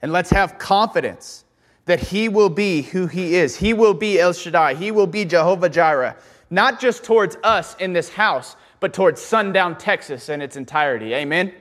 [0.00, 1.44] And let's have confidence
[1.86, 3.56] that He will be who He is.
[3.56, 4.74] He will be El Shaddai.
[4.74, 6.16] He will be Jehovah Jireh,
[6.50, 11.14] not just towards us in this house, but towards Sundown, Texas in its entirety.
[11.14, 11.52] Amen?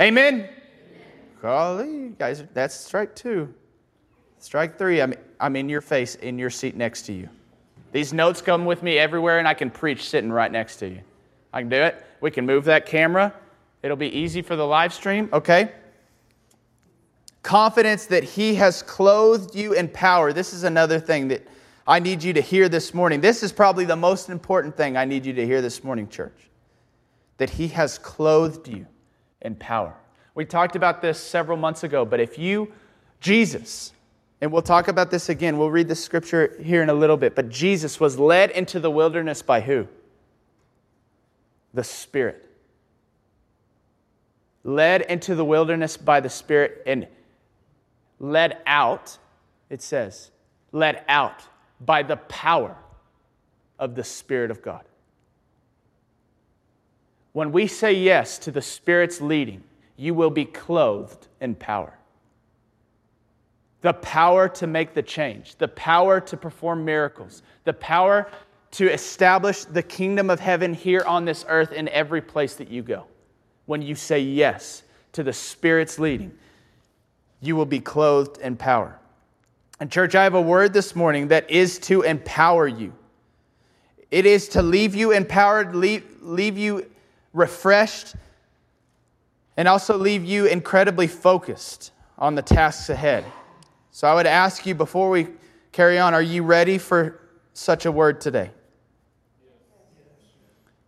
[0.00, 0.48] Amen?
[1.42, 3.52] Golly, guys, that's strike two.
[4.38, 7.28] Strike three, I'm, I'm in your face, in your seat next to you.
[7.90, 11.00] These notes come with me everywhere, and I can preach sitting right next to you.
[11.52, 12.04] I can do it.
[12.20, 13.34] We can move that camera.
[13.82, 15.72] It'll be easy for the live stream, okay?
[17.42, 20.32] Confidence that He has clothed you in power.
[20.32, 21.46] This is another thing that
[21.86, 23.20] I need you to hear this morning.
[23.20, 26.50] This is probably the most important thing I need you to hear this morning, church.
[27.38, 28.86] That He has clothed you
[29.42, 29.94] in power.
[30.34, 32.72] We talked about this several months ago, but if you,
[33.20, 33.92] Jesus,
[34.40, 35.58] and we'll talk about this again.
[35.58, 37.34] We'll read the scripture here in a little bit.
[37.34, 39.88] But Jesus was led into the wilderness by who?
[41.74, 42.48] The Spirit.
[44.62, 47.08] Led into the wilderness by the Spirit and
[48.20, 49.18] led out,
[49.70, 50.30] it says,
[50.72, 51.42] led out
[51.80, 52.76] by the power
[53.78, 54.84] of the Spirit of God.
[57.38, 59.62] When we say yes to the Spirit's leading,
[59.96, 61.94] you will be clothed in power
[63.80, 68.28] the power to make the change, the power to perform miracles, the power
[68.72, 72.82] to establish the kingdom of heaven here on this earth in every place that you
[72.82, 73.04] go.
[73.66, 76.32] When you say yes to the Spirit's leading,
[77.40, 78.98] you will be clothed in power.
[79.78, 82.92] And, church, I have a word this morning that is to empower you.
[84.10, 86.84] It is to leave you empowered, leave, leave you
[87.32, 88.14] refreshed,
[89.56, 93.24] and also leave you incredibly focused on the tasks ahead.
[93.90, 95.28] So, I would ask you before we
[95.72, 97.20] carry on, are you ready for
[97.54, 98.50] such a word today?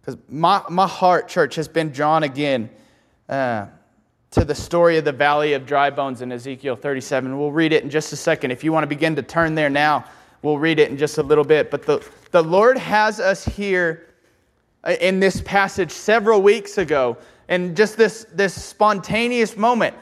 [0.01, 2.71] Because my, my heart, church, has been drawn again.
[3.29, 3.67] Uh,
[4.31, 7.37] to the story of the valley of dry bones in Ezekiel 37.
[7.37, 8.53] We'll read it in just a second.
[8.53, 10.05] If you want to begin to turn there now,
[10.43, 11.71] we'll read it in just a little bit.
[11.71, 14.07] But the, the Lord has us here
[14.87, 17.17] in this passage several weeks ago,
[17.49, 19.97] and just this, this spontaneous moment.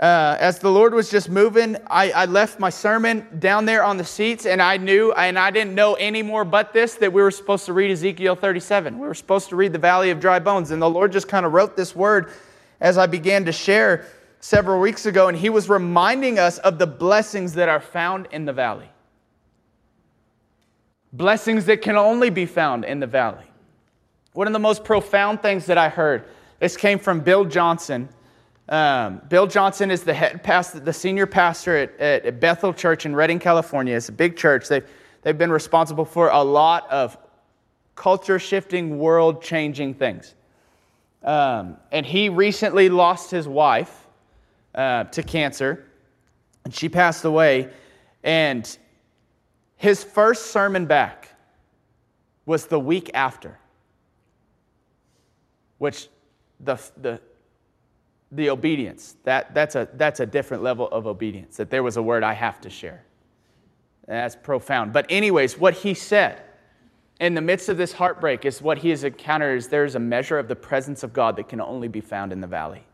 [0.00, 3.98] Uh, as the Lord was just moving, I, I left my sermon down there on
[3.98, 7.20] the seats, and I knew, and I didn't know any more but this, that we
[7.20, 8.98] were supposed to read Ezekiel 37.
[8.98, 11.44] We were supposed to read the valley of dry bones, and the Lord just kind
[11.44, 12.32] of wrote this word
[12.80, 14.06] as I began to share
[14.40, 18.46] several weeks ago, and he was reminding us of the blessings that are found in
[18.46, 18.88] the valley.
[21.12, 23.49] Blessings that can only be found in the valley.
[24.32, 26.24] One of the most profound things that I heard,
[26.60, 28.08] this came from Bill Johnson.
[28.68, 33.16] Um, Bill Johnson is the head pastor, the senior pastor at, at Bethel Church in
[33.16, 33.96] Redding, California.
[33.96, 34.68] It's a big church.
[34.68, 34.86] They've,
[35.22, 37.18] they've been responsible for a lot of
[37.96, 40.34] culture shifting, world changing things.
[41.24, 44.06] Um, and he recently lost his wife
[44.74, 45.84] uh, to cancer,
[46.64, 47.68] and she passed away.
[48.22, 48.78] And
[49.76, 51.34] his first sermon back
[52.46, 53.58] was the week after,
[55.80, 56.08] which
[56.60, 57.18] the, the,
[58.30, 62.02] the obedience, that, that's, a, that's a different level of obedience, that there was a
[62.02, 63.02] word I have to share.
[64.06, 64.92] that's profound.
[64.92, 66.42] But, anyways, what he said
[67.18, 70.38] in the midst of this heartbreak is what he has encountered is there's a measure
[70.38, 72.84] of the presence of God that can only be found in the valley,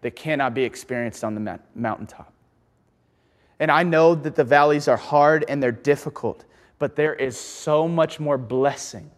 [0.00, 2.32] that cannot be experienced on the mountaintop.
[3.60, 6.44] And I know that the valleys are hard and they're difficult,
[6.80, 9.12] but there is so much more blessing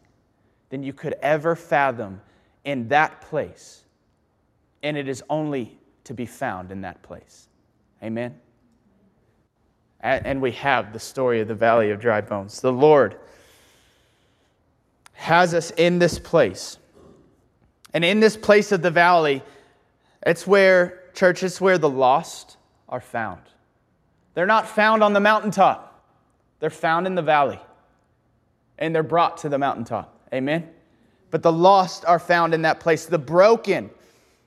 [0.72, 2.18] than you could ever fathom
[2.64, 3.82] in that place.
[4.82, 7.46] And it is only to be found in that place.
[8.02, 8.40] Amen.
[10.00, 12.62] And we have the story of the valley of dry bones.
[12.62, 13.16] The Lord
[15.12, 16.78] has us in this place.
[17.92, 19.42] And in this place of the valley,
[20.24, 22.56] it's where, church, it's where the lost
[22.88, 23.42] are found.
[24.32, 26.02] They're not found on the mountaintop,
[26.61, 27.61] they're found in the valley.
[28.78, 30.12] And they're brought to the mountaintop.
[30.33, 30.68] Amen?
[31.31, 33.07] But the lost are found in that place.
[33.07, 33.90] The broken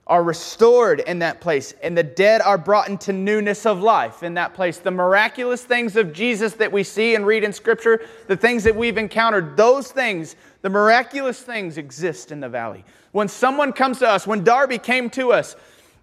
[0.07, 4.35] are restored in that place, and the dead are brought into newness of life in
[4.35, 4.77] that place.
[4.77, 8.75] The miraculous things of Jesus that we see and read in Scripture, the things that
[8.75, 12.85] we've encountered, those things, the miraculous things exist in the valley.
[13.13, 15.55] When someone comes to us, when Darby came to us,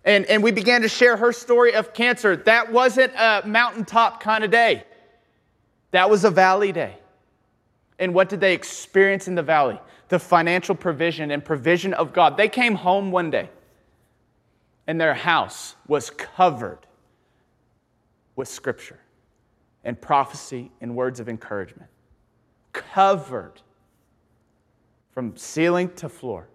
[0.05, 4.43] and, and we began to share her story of cancer, that wasn't a mountaintop kind
[4.43, 4.83] of day.
[5.93, 6.97] That was a valley day.
[8.03, 9.81] And what did they experience in the valley?
[10.09, 12.37] The financial provision and provision of God.
[12.37, 13.49] They came home one day
[14.89, 16.81] and their house was covered
[18.35, 18.99] with scripture
[19.85, 21.89] and prophecy and words of encouragement.
[22.73, 23.63] Covered
[25.13, 26.49] from ceiling to floor.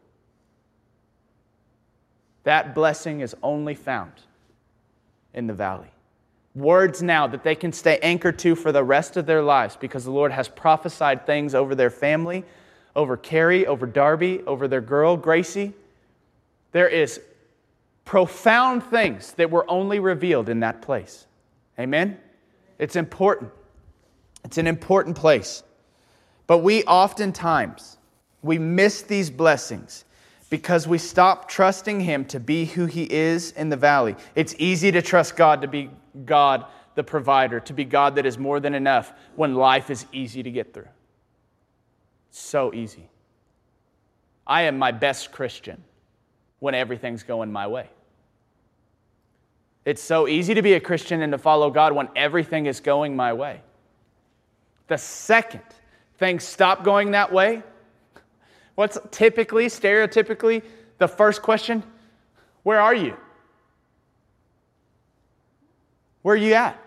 [2.44, 4.12] That blessing is only found
[5.34, 5.92] in the valley.
[6.58, 10.06] Words now that they can stay anchored to for the rest of their lives because
[10.06, 12.44] the Lord has prophesied things over their family,
[12.96, 15.74] over Carrie, over Darby, over their girl, Gracie.
[16.72, 17.22] There is
[18.06, 21.28] profound things that were only revealed in that place.
[21.78, 22.18] Amen?
[22.80, 23.52] It's important.
[24.44, 25.62] It's an important place.
[26.48, 27.98] But we oftentimes
[28.42, 30.06] we miss these blessings
[30.50, 34.16] because we stop trusting him to be who he is in the valley.
[34.36, 35.90] It's easy to trust God to be
[36.26, 40.42] God the provider, to be God that is more than enough when life is easy
[40.44, 40.88] to get through.
[42.32, 43.10] So easy.
[44.46, 45.84] I am my best Christian
[46.60, 47.90] when everything's going my way.
[49.86, 53.16] It's so easy to be a Christian and to follow God when everything is going
[53.16, 53.62] my way.
[54.88, 55.62] The second
[56.18, 57.64] things stop going that way,
[58.78, 60.62] what's typically, stereotypically,
[61.00, 61.84] the first question?
[62.62, 63.18] Where are you?
[66.22, 66.80] Where are you at?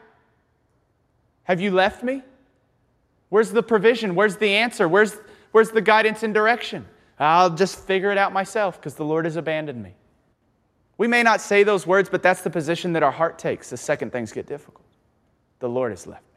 [1.43, 2.22] Have you left me?
[3.28, 4.14] Where's the provision?
[4.14, 4.88] Where's the answer?
[4.88, 5.16] Where's,
[5.51, 6.86] where's the guidance and direction?
[7.18, 9.95] I'll just figure it out myself because the Lord has abandoned me.
[10.97, 13.76] We may not say those words, but that's the position that our heart takes the
[13.76, 14.86] second things get difficult.
[15.59, 16.30] The Lord has left me.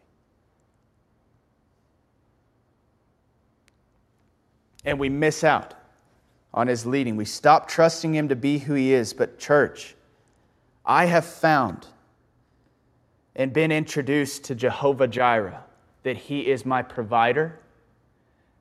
[4.86, 5.74] And we miss out
[6.54, 7.16] on his leading.
[7.16, 9.14] We stop trusting him to be who he is.
[9.14, 9.96] But, church,
[10.86, 11.88] I have found
[13.36, 15.64] and been introduced to Jehovah Jireh,
[16.04, 17.60] that He is my provider,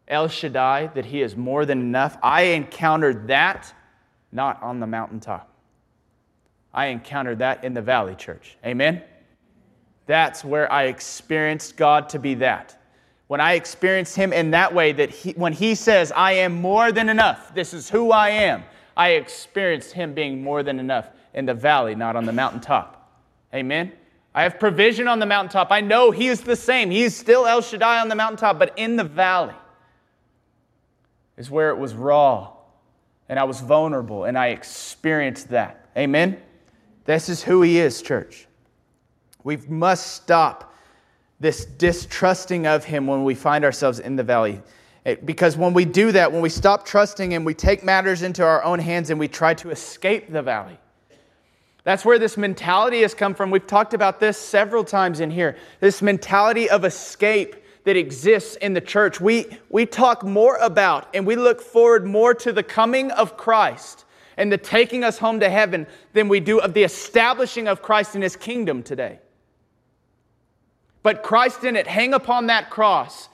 [0.08, 2.16] El Shaddai, that He is more than enough.
[2.22, 3.72] I encountered that
[4.30, 5.48] not on the mountaintop.
[6.72, 8.56] I encountered that in the valley church.
[8.64, 9.02] Amen?
[10.06, 12.81] That's where I experienced God to be that.
[13.32, 16.92] When I experienced Him in that way, that he, when He says, I am more
[16.92, 18.62] than enough, this is who I am,
[18.94, 23.10] I experienced Him being more than enough in the valley, not on the mountaintop.
[23.54, 23.90] Amen?
[24.34, 25.68] I have provision on the mountaintop.
[25.70, 26.90] I know He is the same.
[26.90, 29.54] He is still El Shaddai on the mountaintop, but in the valley
[31.38, 32.52] is where it was raw
[33.30, 35.88] and I was vulnerable and I experienced that.
[35.96, 36.36] Amen?
[37.06, 38.46] This is who He is, church.
[39.42, 40.71] We must stop
[41.42, 44.62] this distrusting of Him when we find ourselves in the valley.
[45.24, 48.62] Because when we do that, when we stop trusting Him, we take matters into our
[48.62, 50.78] own hands and we try to escape the valley.
[51.82, 53.50] That's where this mentality has come from.
[53.50, 55.56] We've talked about this several times in here.
[55.80, 59.20] This mentality of escape that exists in the church.
[59.20, 64.04] We, we talk more about and we look forward more to the coming of Christ
[64.36, 68.14] and the taking us home to heaven than we do of the establishing of Christ
[68.14, 69.18] in his kingdom today.
[71.02, 73.28] But Christ didn't hang upon that cross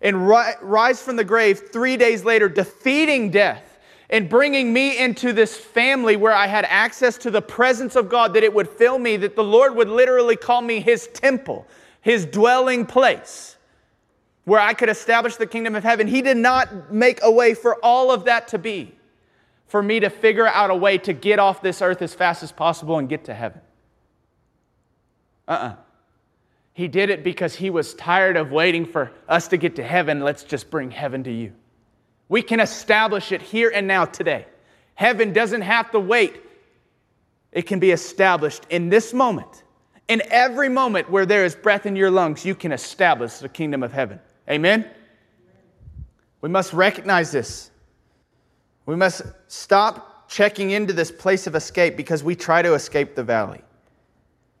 [0.00, 3.78] and ri- rise from the grave three days later, defeating death
[4.10, 8.34] and bringing me into this family where I had access to the presence of God,
[8.34, 11.66] that it would fill me, that the Lord would literally call me his temple,
[12.02, 13.56] his dwelling place,
[14.44, 16.06] where I could establish the kingdom of heaven.
[16.06, 18.94] He did not make a way for all of that to be,
[19.66, 22.52] for me to figure out a way to get off this earth as fast as
[22.52, 23.62] possible and get to heaven.
[25.48, 25.66] Uh uh-uh.
[25.66, 25.76] uh
[26.74, 30.20] he did it because he was tired of waiting for us to get to heaven.
[30.20, 31.52] Let's just bring heaven to you.
[32.28, 34.46] We can establish it here and now today.
[34.96, 36.40] Heaven doesn't have to wait,
[37.52, 39.62] it can be established in this moment.
[40.08, 43.82] In every moment where there is breath in your lungs, you can establish the kingdom
[43.82, 44.20] of heaven.
[44.50, 44.88] Amen?
[46.40, 47.70] We must recognize this.
[48.84, 53.22] We must stop checking into this place of escape because we try to escape the
[53.22, 53.62] valley.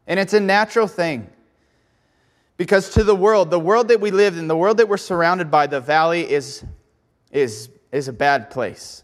[0.06, 1.28] And it's a natural thing.
[2.56, 5.50] Because to the world, the world that we live in, the world that we're surrounded
[5.50, 6.64] by, the valley is,
[7.32, 9.02] is, is a bad place.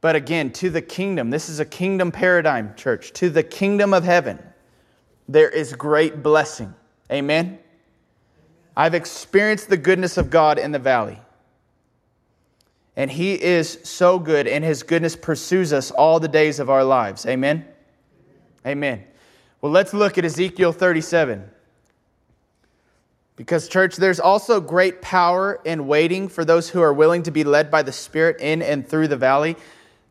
[0.00, 3.12] But again, to the kingdom, this is a kingdom paradigm, church.
[3.14, 4.38] To the kingdom of heaven,
[5.28, 6.74] there is great blessing.
[7.10, 7.58] Amen?
[8.76, 11.20] I've experienced the goodness of God in the valley.
[12.96, 16.84] And He is so good, and His goodness pursues us all the days of our
[16.84, 17.26] lives.
[17.26, 17.64] Amen?
[18.66, 19.04] Amen.
[19.60, 21.50] Well, let's look at Ezekiel 37.
[23.36, 27.42] Because, church, there's also great power in waiting for those who are willing to be
[27.42, 29.56] led by the Spirit in and through the valley.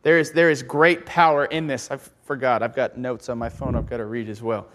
[0.01, 1.89] There is, there is great power in this.
[1.89, 2.61] I forgot.
[2.61, 4.67] I've got notes on my phone I've got to read as well.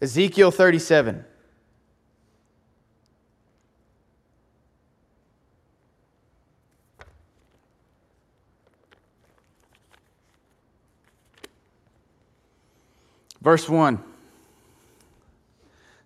[0.00, 1.24] Ezekiel 37.
[13.42, 14.09] Verse 1.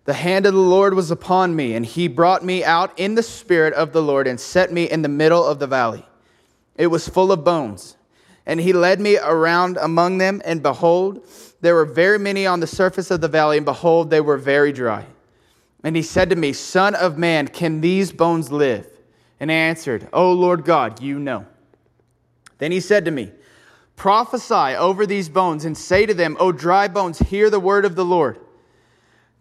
[0.05, 3.23] The hand of the Lord was upon me, and he brought me out in the
[3.23, 6.05] spirit of the Lord and set me in the middle of the valley.
[6.75, 7.97] It was full of bones.
[8.45, 11.27] And he led me around among them, and behold,
[11.61, 14.71] there were very many on the surface of the valley, and behold, they were very
[14.71, 15.07] dry.
[15.83, 18.87] And he said to me, Son of man, can these bones live?
[19.39, 21.47] And I answered, O Lord God, you know.
[22.59, 23.31] Then he said to me,
[23.95, 27.95] Prophesy over these bones, and say to them, O dry bones, hear the word of
[27.95, 28.39] the Lord.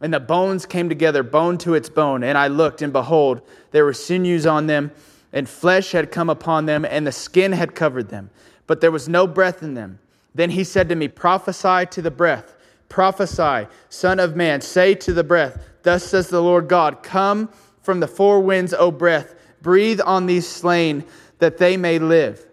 [0.00, 2.22] and the bones came together, bone to its bone.
[2.22, 4.92] And I looked, and behold, there were sinews on them,
[5.32, 8.30] and flesh had come upon them, and the skin had covered them.
[8.66, 9.98] But there was no breath in them.
[10.34, 12.54] Then he said to me, Prophesy to the breath.
[12.88, 17.50] Prophesy, Son of Man, say to the breath, Thus says the Lord God, Come
[17.82, 21.04] from the four winds, O breath, breathe on these slain,
[21.38, 22.46] that they may live.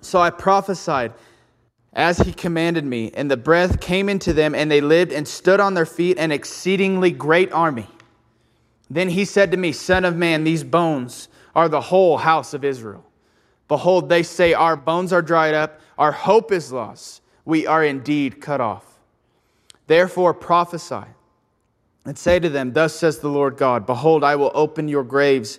[0.00, 1.12] So I prophesied
[1.92, 5.60] as he commanded me, and the breath came into them, and they lived and stood
[5.60, 7.88] on their feet, an exceedingly great army.
[8.88, 12.64] Then he said to me, Son of man, these bones are the whole house of
[12.64, 13.04] Israel.
[13.68, 18.40] Behold, they say, Our bones are dried up, our hope is lost, we are indeed
[18.40, 18.84] cut off.
[19.86, 21.04] Therefore prophesy
[22.04, 25.58] and say to them, Thus says the Lord God, Behold, I will open your graves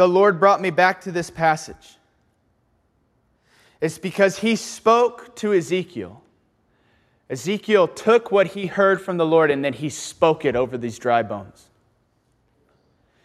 [0.00, 1.98] the Lord brought me back to this passage
[3.82, 6.22] It's because he spoke to Ezekiel.
[7.28, 10.98] Ezekiel took what he heard from the Lord and then he spoke it over these
[10.98, 11.68] dry bones.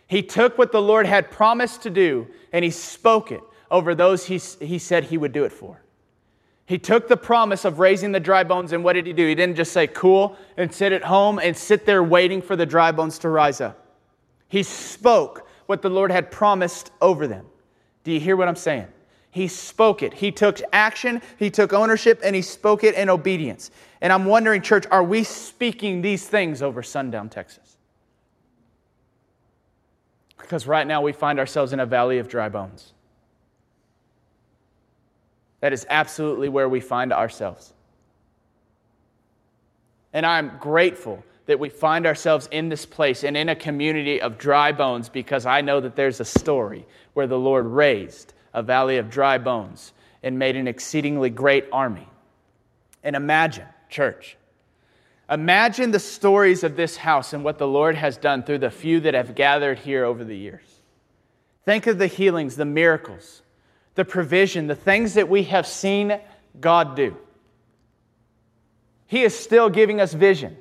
[0.07, 4.25] He took what the Lord had promised to do and he spoke it over those
[4.25, 5.81] he, he said he would do it for.
[6.65, 9.25] He took the promise of raising the dry bones, and what did he do?
[9.25, 12.65] He didn't just say, cool, and sit at home and sit there waiting for the
[12.65, 13.85] dry bones to rise up.
[14.49, 17.45] He spoke what the Lord had promised over them.
[18.03, 18.87] Do you hear what I'm saying?
[19.31, 20.13] He spoke it.
[20.13, 23.69] He took action, he took ownership, and he spoke it in obedience.
[23.99, 27.75] And I'm wondering, church, are we speaking these things over Sundown, Texas?
[30.37, 32.93] Because right now we find ourselves in a valley of dry bones.
[35.59, 37.73] That is absolutely where we find ourselves.
[40.13, 44.37] And I'm grateful that we find ourselves in this place and in a community of
[44.37, 48.97] dry bones because I know that there's a story where the Lord raised a valley
[48.97, 49.93] of dry bones
[50.23, 52.07] and made an exceedingly great army.
[53.03, 54.37] And imagine, church,
[55.29, 58.99] imagine the stories of this house and what the Lord has done through the few
[59.01, 60.63] that have gathered here over the years.
[61.63, 63.43] Think of the healings, the miracles,
[63.93, 66.19] the provision, the things that we have seen
[66.59, 67.17] God do.
[69.07, 70.57] He is still giving us vision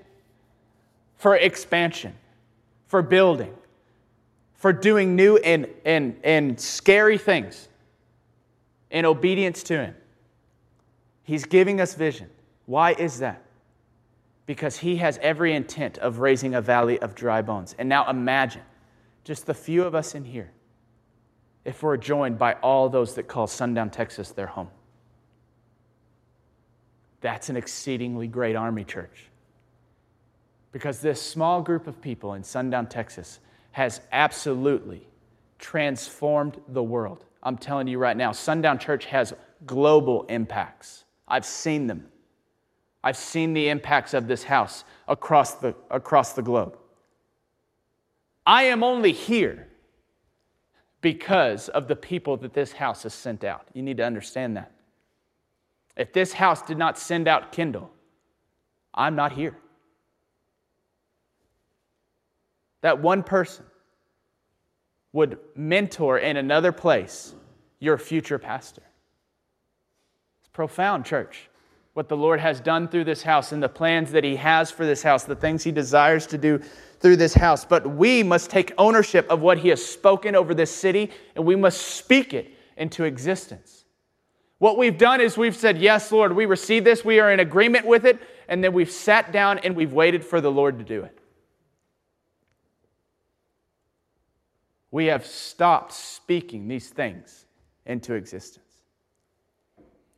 [1.16, 2.14] for expansion,
[2.86, 3.54] for building,
[4.54, 7.68] for doing new and, and, and scary things
[8.90, 9.94] in obedience to Him.
[11.22, 12.30] He's giving us vision.
[12.66, 13.42] Why is that?
[14.46, 17.74] Because He has every intent of raising a valley of dry bones.
[17.78, 18.62] And now imagine
[19.24, 20.50] just the few of us in here
[21.64, 24.68] if we're joined by all those that call Sundown, Texas their home.
[27.22, 29.30] That's an exceedingly great army church
[30.74, 33.38] because this small group of people in Sundown, Texas
[33.70, 35.06] has absolutely
[35.60, 37.24] transformed the world.
[37.44, 39.32] I'm telling you right now, Sundown Church has
[39.66, 41.04] global impacts.
[41.28, 42.08] I've seen them.
[43.04, 46.76] I've seen the impacts of this house across the, across the globe.
[48.44, 49.68] I am only here
[51.02, 53.68] because of the people that this house has sent out.
[53.74, 54.72] You need to understand that.
[55.96, 57.92] If this house did not send out Kendall,
[58.92, 59.56] I'm not here.
[62.84, 63.64] That one person
[65.14, 67.34] would mentor in another place
[67.80, 68.82] your future pastor.
[70.42, 71.48] It's profound, church,
[71.94, 74.84] what the Lord has done through this house and the plans that He has for
[74.84, 76.60] this house, the things He desires to do
[77.00, 77.64] through this house.
[77.64, 81.56] But we must take ownership of what He has spoken over this city and we
[81.56, 83.86] must speak it into existence.
[84.58, 87.86] What we've done is we've said, Yes, Lord, we receive this, we are in agreement
[87.86, 91.02] with it, and then we've sat down and we've waited for the Lord to do
[91.02, 91.18] it.
[94.94, 97.46] We have stopped speaking these things
[97.84, 98.84] into existence.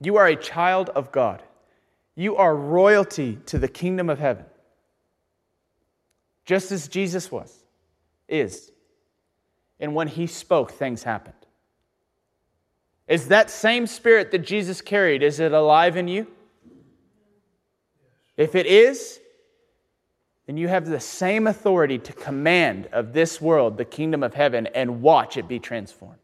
[0.03, 1.43] You are a child of God.
[2.14, 4.45] You are royalty to the kingdom of heaven.
[6.45, 7.64] Just as Jesus was,
[8.29, 8.70] is.
[9.81, 11.47] And when he spoke, things happened.
[13.09, 16.27] Is that same spirit that Jesus carried, is it alive in you?
[18.37, 19.20] If it is,
[20.47, 24.66] then you have the same authority to command of this world, the kingdom of heaven,
[24.68, 26.18] and watch it be transformed.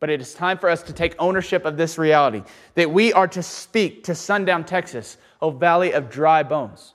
[0.00, 2.42] But it is time for us to take ownership of this reality
[2.76, 6.94] that we are to speak to Sundown, Texas, a valley of dry bones.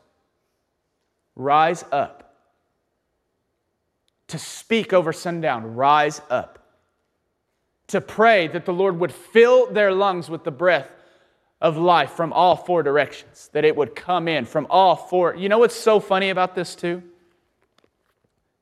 [1.35, 2.19] Rise up.
[4.27, 6.59] To speak over sundown, rise up.
[7.87, 10.87] To pray that the Lord would fill their lungs with the breath
[11.63, 15.33] of life from all four directions, that it would come in from all four.
[15.33, 17.01] You know what's so funny about this, too?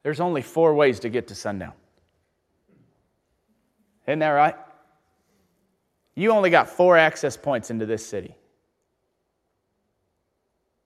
[0.04, 1.74] There's only four ways to get to sundown.
[4.08, 4.56] Isn't that right?
[6.16, 8.36] You only got four access points into this city.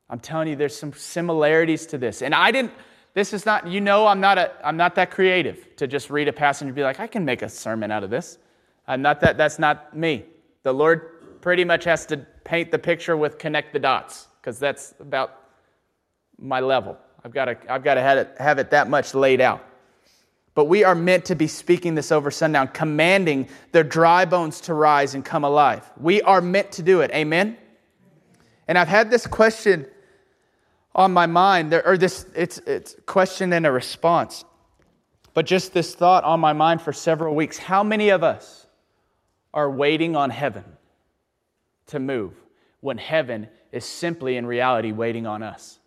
[0.09, 2.21] I'm telling you, there's some similarities to this.
[2.21, 2.71] And I didn't,
[3.13, 6.27] this is not, you know, I'm not, a, I'm not that creative to just read
[6.29, 8.37] a passage and be like, I can make a sermon out of this.
[8.87, 10.25] I'm not that, that's not me.
[10.63, 11.14] The Lord
[11.45, 15.43] pretty much has to paint the picture with connect the dots, because that's about
[16.39, 16.97] my level.
[17.23, 19.63] I've got to, I've got to have, it, have it that much laid out.
[20.55, 24.73] But we are meant to be speaking this over sundown, commanding their dry bones to
[24.73, 25.87] rise and come alive.
[25.97, 27.11] We are meant to do it.
[27.11, 27.57] Amen?
[28.67, 29.85] And I've had this question
[30.95, 34.45] on my mind, or this it's, it's question and a response.
[35.35, 37.59] But just this thought on my mind for several weeks.
[37.59, 38.65] How many of us
[39.53, 40.63] are waiting on heaven
[41.87, 42.33] to move
[42.81, 45.79] when heaven is simply in reality waiting on us?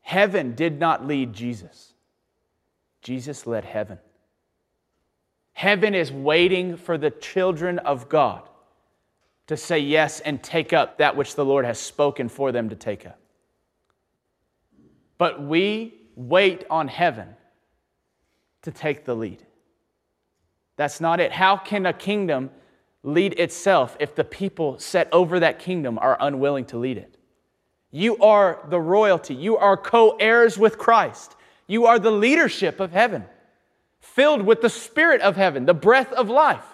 [0.00, 1.92] Heaven did not lead Jesus.
[3.02, 3.98] Jesus led heaven.
[5.52, 8.48] Heaven is waiting for the children of God
[9.46, 12.76] to say yes and take up that which the Lord has spoken for them to
[12.76, 13.18] take up.
[15.18, 17.28] But we wait on heaven
[18.62, 19.44] to take the lead.
[20.76, 21.32] That's not it.
[21.32, 22.50] How can a kingdom
[23.02, 27.16] lead itself if the people set over that kingdom are unwilling to lead it?
[27.90, 29.34] You are the royalty.
[29.34, 31.34] You are co heirs with Christ.
[31.66, 33.24] You are the leadership of heaven,
[34.00, 36.64] filled with the spirit of heaven, the breath of life.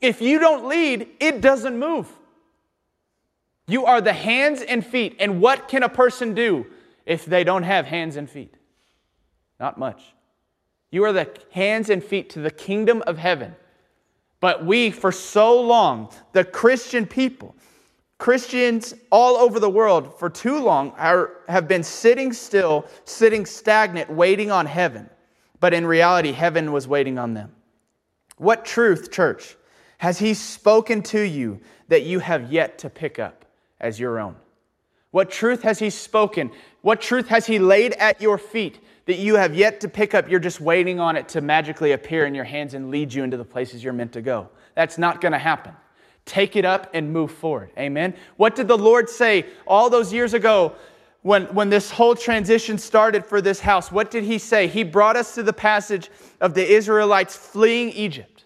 [0.00, 2.10] If you don't lead, it doesn't move.
[3.66, 5.16] You are the hands and feet.
[5.18, 6.66] And what can a person do
[7.04, 8.54] if they don't have hands and feet?
[9.58, 10.02] Not much.
[10.90, 13.56] You are the hands and feet to the kingdom of heaven.
[14.46, 17.56] But we, for so long, the Christian people,
[18.16, 24.08] Christians all over the world for too long are, have been sitting still, sitting stagnant,
[24.08, 25.10] waiting on heaven.
[25.58, 27.56] But in reality, heaven was waiting on them.
[28.36, 29.56] What truth, church,
[29.98, 33.46] has He spoken to you that you have yet to pick up
[33.80, 34.36] as your own?
[35.10, 36.52] What truth has He spoken?
[36.82, 40.28] What truth has He laid at your feet that you have yet to pick up?
[40.28, 43.36] You're just waiting on it to magically appear in your hands and lead you into
[43.36, 44.48] the places you're meant to go.
[44.74, 45.72] That's not going to happen.
[46.26, 47.70] Take it up and move forward.
[47.78, 48.14] Amen.
[48.36, 50.74] What did the Lord say all those years ago
[51.22, 53.92] when, when this whole transition started for this house?
[53.92, 54.66] What did He say?
[54.66, 58.44] He brought us to the passage of the Israelites fleeing Egypt.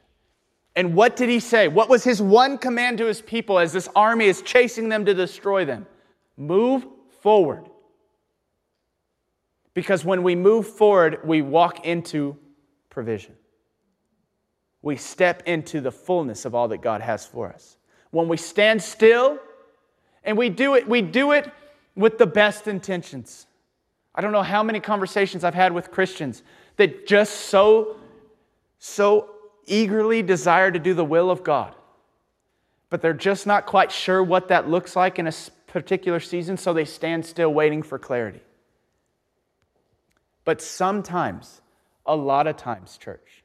[0.77, 1.69] And what did He say?
[1.69, 5.15] What was His one command to His people as this army is chasing them to
[5.15, 5.87] destroy them?
[6.37, 6.87] Move
[7.23, 7.70] forward.
[9.81, 12.37] Because when we move forward, we walk into
[12.91, 13.35] provision
[14.83, 17.77] we step into the fullness of all that God has for us.
[18.11, 19.39] When we stand still
[20.25, 21.51] and we do it, we do it
[21.95, 23.47] with the best intentions.
[24.15, 26.43] I don't know how many conversations I've had with Christians
[26.77, 27.97] that just so,
[28.79, 29.31] so
[29.67, 31.75] eagerly desire to do the will of God,
[32.89, 35.33] but they're just not quite sure what that looks like in a
[35.67, 38.41] particular season, so they stand still waiting for clarity.
[40.45, 41.61] But sometimes,
[42.07, 43.45] a lot of times, church,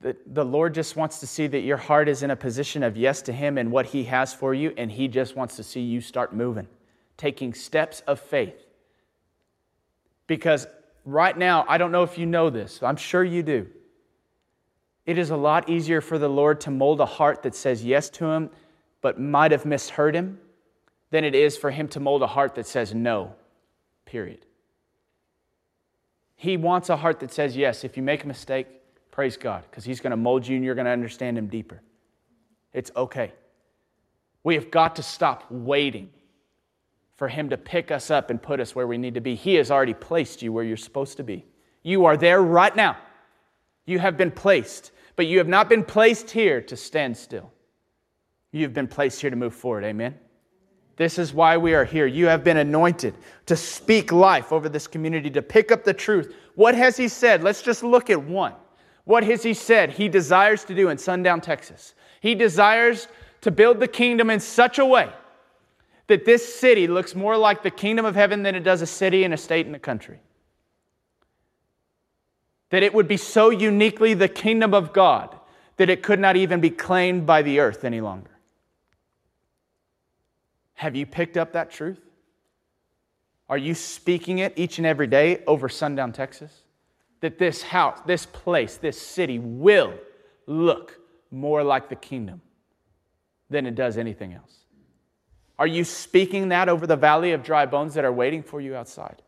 [0.00, 2.96] that the Lord just wants to see that your heart is in a position of
[2.96, 5.80] yes to Him and what He has for you, and He just wants to see
[5.80, 6.68] you start moving,
[7.16, 8.54] taking steps of faith.
[10.26, 10.66] Because
[11.04, 13.66] right now, I don't know if you know this, I'm sure you do.
[15.04, 18.08] It is a lot easier for the Lord to mold a heart that says yes
[18.10, 18.50] to Him,
[19.02, 20.38] but might have misheard Him,
[21.10, 23.34] than it is for Him to mold a heart that says no,
[24.06, 24.46] period.
[26.40, 27.84] He wants a heart that says yes.
[27.84, 28.66] If you make a mistake,
[29.10, 31.82] Praise God, because He's going to mold you and you're going to understand Him deeper.
[32.72, 33.32] It's okay.
[34.44, 36.10] We have got to stop waiting
[37.16, 39.34] for Him to pick us up and put us where we need to be.
[39.34, 41.44] He has already placed you where you're supposed to be.
[41.82, 42.96] You are there right now.
[43.84, 47.52] You have been placed, but you have not been placed here to stand still.
[48.52, 49.84] You have been placed here to move forward.
[49.84, 50.14] Amen.
[51.00, 52.04] This is why we are here.
[52.04, 53.14] You have been anointed
[53.46, 56.36] to speak life over this community, to pick up the truth.
[56.56, 57.42] What has He said?
[57.42, 58.52] Let's just look at one.
[59.04, 61.94] What has he said he desires to do in Sundown, Texas?
[62.20, 63.08] He desires
[63.40, 65.10] to build the kingdom in such a way
[66.06, 69.24] that this city looks more like the kingdom of heaven than it does a city
[69.24, 70.20] and a state and a country.
[72.68, 75.34] That it would be so uniquely the kingdom of God
[75.78, 78.30] that it could not even be claimed by the earth any longer.
[80.80, 82.00] Have you picked up that truth?
[83.48, 86.62] Are you speaking it each and every day over Sundown, Texas?
[87.20, 89.94] that this house, this place, this city will
[90.46, 90.98] look
[91.30, 92.40] more like the kingdom
[93.48, 94.64] than it does anything else?
[95.58, 98.74] Are you speaking that over the valley of dry bones that are waiting for you
[98.74, 99.20] outside?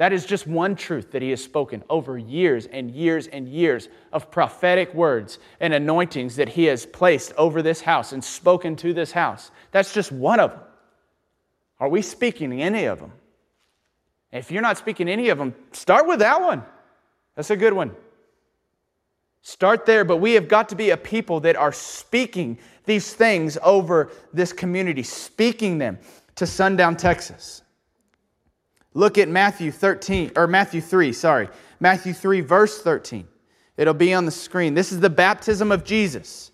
[0.00, 3.90] That is just one truth that he has spoken over years and years and years
[4.14, 8.94] of prophetic words and anointings that he has placed over this house and spoken to
[8.94, 9.50] this house.
[9.72, 10.60] That's just one of them.
[11.78, 13.12] Are we speaking any of them?
[14.32, 16.64] If you're not speaking any of them, start with that one.
[17.36, 17.94] That's a good one.
[19.42, 23.58] Start there, but we have got to be a people that are speaking these things
[23.62, 25.98] over this community, speaking them,
[26.36, 27.60] to Sundown, Texas.
[28.94, 31.48] Look at Matthew 13 or Matthew 3, sorry.
[31.78, 33.26] Matthew 3 verse 13.
[33.76, 34.74] It'll be on the screen.
[34.74, 36.50] This is the baptism of Jesus.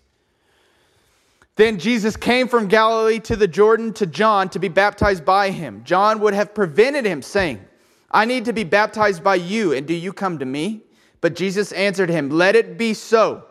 [1.57, 5.81] Then Jesus came from Galilee to the Jordan to John to be baptized by him.
[5.83, 7.65] John would have prevented him, saying,
[8.11, 10.83] I need to be baptized by you, and do you come to me?
[11.19, 13.43] But Jesus answered him, Let it be so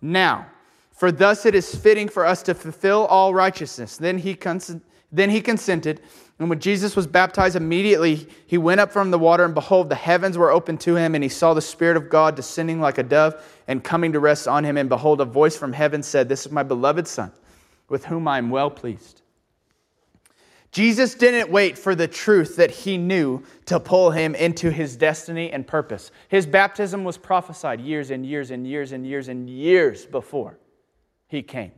[0.00, 0.46] now,
[0.90, 3.98] for thus it is fitting for us to fulfill all righteousness.
[3.98, 4.80] Then he, cons-
[5.12, 6.00] then he consented.
[6.40, 9.94] And when Jesus was baptized, immediately he went up from the water, and behold, the
[9.94, 13.02] heavens were opened to him, and he saw the Spirit of God descending like a
[13.02, 14.78] dove and coming to rest on him.
[14.78, 17.30] And behold, a voice from heaven said, This is my beloved Son
[17.90, 19.20] with whom I am well pleased.
[20.72, 25.52] Jesus didn't wait for the truth that he knew to pull him into his destiny
[25.52, 26.10] and purpose.
[26.28, 30.58] His baptism was prophesied years and years and years and years and years before
[31.28, 31.72] he came.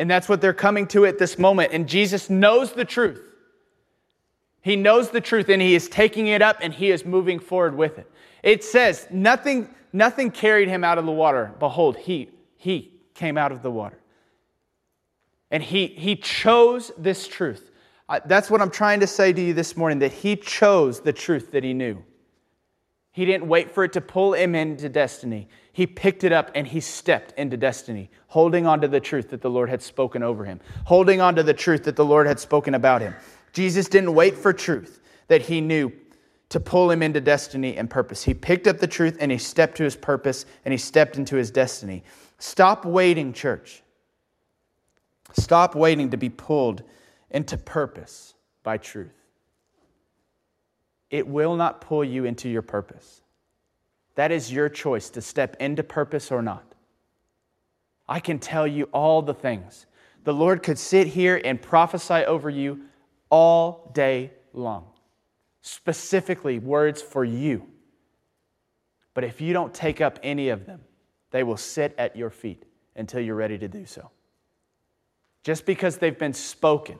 [0.00, 1.74] And that's what they're coming to at this moment.
[1.74, 3.22] And Jesus knows the truth.
[4.62, 7.76] He knows the truth and he is taking it up and he is moving forward
[7.76, 8.10] with it.
[8.42, 11.52] It says, nothing, nothing carried him out of the water.
[11.58, 13.98] Behold, he, he came out of the water.
[15.50, 17.70] And he, he chose this truth.
[18.08, 21.12] Uh, that's what I'm trying to say to you this morning that he chose the
[21.12, 22.02] truth that he knew.
[23.12, 25.48] He didn't wait for it to pull him into destiny.
[25.72, 29.40] He picked it up and he stepped into destiny, holding on to the truth that
[29.40, 32.40] the Lord had spoken over him, holding on to the truth that the Lord had
[32.40, 33.14] spoken about him.
[33.52, 35.92] Jesus didn't wait for truth that he knew
[36.48, 38.24] to pull him into destiny and purpose.
[38.24, 41.36] He picked up the truth and he stepped to his purpose and he stepped into
[41.36, 42.02] his destiny.
[42.38, 43.82] Stop waiting, church.
[45.34, 46.82] Stop waiting to be pulled
[47.30, 49.14] into purpose by truth.
[51.10, 53.22] It will not pull you into your purpose.
[54.20, 56.74] That is your choice to step into purpose or not.
[58.06, 59.86] I can tell you all the things.
[60.24, 62.82] The Lord could sit here and prophesy over you
[63.30, 64.88] all day long,
[65.62, 67.66] specifically words for you.
[69.14, 70.82] But if you don't take up any of them,
[71.30, 72.64] they will sit at your feet
[72.96, 74.10] until you're ready to do so.
[75.44, 76.98] Just because they've been spoken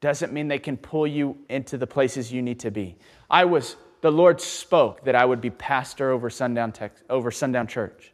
[0.00, 2.96] doesn't mean they can pull you into the places you need to be.
[3.28, 6.72] I was, the Lord spoke that I would be pastor over Sundown,
[7.08, 8.12] over Sundown Church.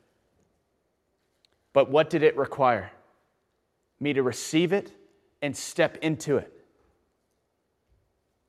[1.73, 2.91] But what did it require?
[4.01, 4.93] Me to receive it
[5.43, 6.53] and step into it.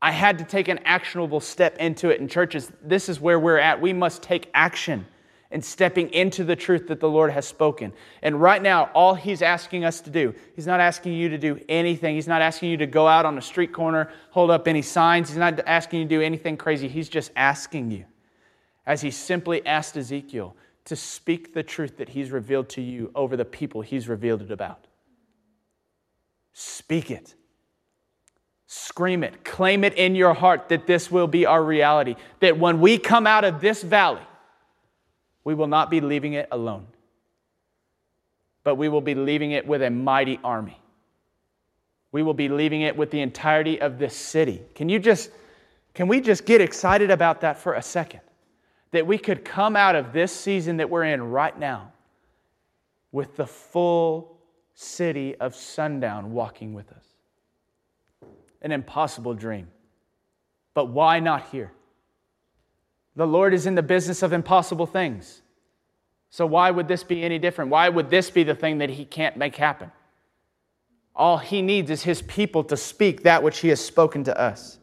[0.02, 2.20] I had to take an actionable step into it.
[2.20, 3.82] In churches, this is where we're at.
[3.82, 5.06] We must take action
[5.52, 7.94] and stepping into the truth that the Lord has spoken.
[8.22, 11.60] And right now, all He's asking us to do, He's not asking you to do
[11.70, 12.16] anything.
[12.16, 15.30] He's not asking you to go out on a street corner, hold up any signs.
[15.30, 16.88] He's not asking you to do anything crazy.
[16.88, 18.06] He's just asking you,
[18.86, 23.38] as He simply asked Ezekiel, to speak the truth that He's revealed to you over
[23.38, 24.88] the people He's revealed it about.
[26.54, 27.36] Speak it.
[28.66, 29.46] Scream it.
[29.46, 32.16] Claim it in your heart that this will be our reality.
[32.42, 34.22] That when we come out of this valley,
[35.48, 36.86] we will not be leaving it alone,
[38.66, 40.78] but we will be leaving it with a mighty army.
[42.12, 44.62] We will be leaving it with the entirety of this city.
[44.76, 45.30] Can you just,
[45.94, 48.20] can we just get excited about that for a second?
[48.92, 51.94] That we could come out of this season that we're in right now
[53.14, 54.38] with the full
[54.74, 57.06] city of sundown walking with us.
[58.62, 59.70] An impossible dream.
[60.74, 61.72] But why not here?
[63.18, 65.42] The Lord is in the business of impossible things.
[66.30, 67.72] So, why would this be any different?
[67.72, 69.92] Why would this be the thing that He can't make happen?
[71.16, 74.78] All He needs is His people to speak that which He has spoken to us.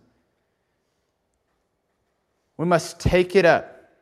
[2.56, 3.92] We must take it up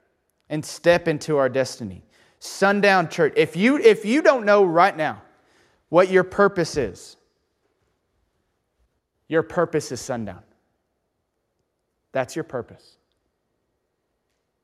[0.49, 2.03] and step into our destiny.
[2.39, 5.21] Sundown Church, if you, if you don't know right now
[5.91, 7.19] what your purpose is,
[9.29, 10.43] your purpose is sundown.
[12.13, 12.97] That's your purpose.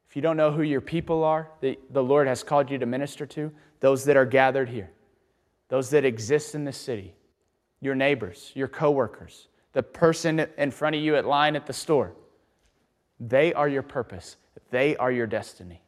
[0.09, 2.87] If you don't know who your people are that the Lord has called you to
[2.87, 4.91] minister to, those that are gathered here,
[5.69, 7.15] those that exist in the city,
[7.81, 12.15] your neighbors, your coworkers, the person in front of you at line at the store,
[13.21, 14.37] they are your purpose.
[14.71, 15.83] They are your destiny.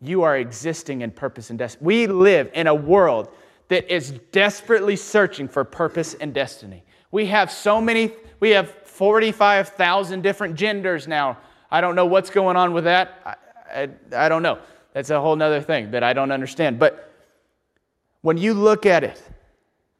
[0.00, 1.84] You are existing in purpose and destiny.
[1.84, 3.28] We live in a world
[3.68, 6.84] that is desperately searching for purpose and destiny.
[7.10, 11.38] We have so many, we have 45,000 different genders now
[11.74, 13.20] I don't know what's going on with that.
[13.26, 13.34] I,
[13.82, 13.88] I,
[14.26, 14.60] I don't know.
[14.92, 16.78] That's a whole other thing that I don't understand.
[16.78, 17.12] But
[18.20, 19.20] when you look at it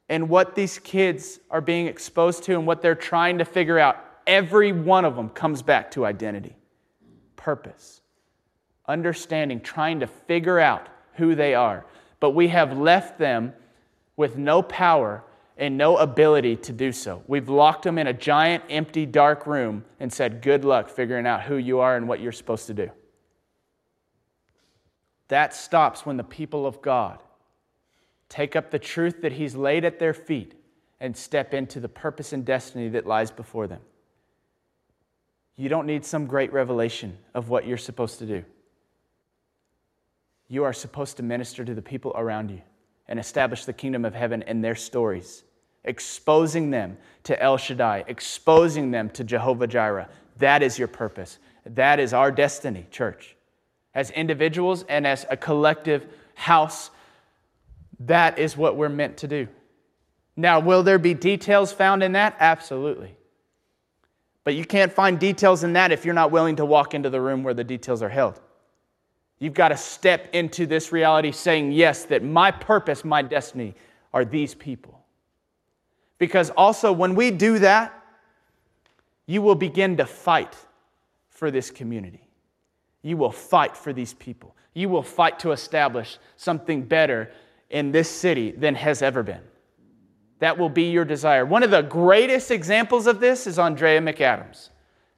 [0.08, 3.96] and what these kids are being exposed to and what they're trying to figure out,
[4.24, 6.54] every one of them comes back to identity,
[7.34, 8.02] purpose,
[8.86, 11.86] understanding, trying to figure out who they are.
[12.20, 13.52] But we have left them
[14.16, 15.24] with no power
[15.56, 17.22] and no ability to do so.
[17.26, 21.42] We've locked them in a giant, empty, dark room and said, Good luck figuring out
[21.42, 22.90] who you are and what you're supposed to do.
[25.28, 27.20] That stops when the people of God
[28.28, 30.54] take up the truth that He's laid at their feet
[31.00, 33.80] and step into the purpose and destiny that lies before them.
[35.56, 38.44] You don't need some great revelation of what you're supposed to do.
[40.48, 42.60] You are supposed to minister to the people around you
[43.08, 45.44] and establish the kingdom of heaven in their stories,
[45.84, 50.08] exposing them to El Shaddai, exposing them to Jehovah Jireh.
[50.38, 51.38] That is your purpose.
[51.66, 53.36] That is our destiny, church.
[53.94, 56.90] As individuals and as a collective house,
[58.00, 59.48] that is what we're meant to do.
[60.36, 62.36] Now, will there be details found in that?
[62.40, 63.14] Absolutely.
[64.42, 67.20] But you can't find details in that if you're not willing to walk into the
[67.20, 68.40] room where the details are held.
[69.38, 73.74] You've got to step into this reality saying, yes, that my purpose, my destiny
[74.12, 75.04] are these people.
[76.18, 77.92] Because also, when we do that,
[79.26, 80.56] you will begin to fight
[81.28, 82.28] for this community.
[83.02, 84.54] You will fight for these people.
[84.72, 87.30] You will fight to establish something better
[87.70, 89.42] in this city than has ever been.
[90.38, 91.44] That will be your desire.
[91.44, 94.70] One of the greatest examples of this is Andrea McAdams.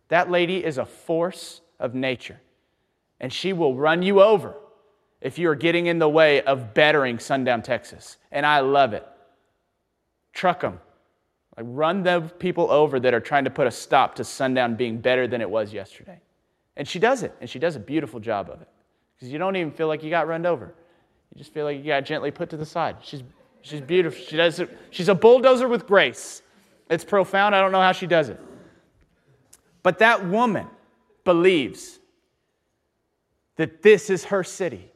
[0.09, 2.41] That lady is a force of nature
[3.21, 4.55] and she will run you over
[5.21, 8.19] if you are getting in the way of bettering Sundown, Texas.
[8.31, 9.07] And I love it.
[10.33, 10.81] Truck them.
[11.57, 14.99] Like run the people over that are trying to put a stop to Sundown being
[14.99, 16.21] better than it was yesterday.
[16.77, 18.69] And she does it, and she does a beautiful job of it.
[19.17, 20.75] Because you don't even feel like you got run over.
[21.35, 22.97] You just feel like you got gently put to the side.
[23.01, 23.23] She's,
[23.63, 24.23] she's beautiful.
[24.23, 24.69] She does it.
[24.91, 26.43] She's a bulldozer with grace.
[26.91, 27.55] It's profound.
[27.55, 28.39] I don't know how she does it.
[29.83, 30.67] But that woman
[31.25, 31.99] believes
[33.57, 34.91] that this is her city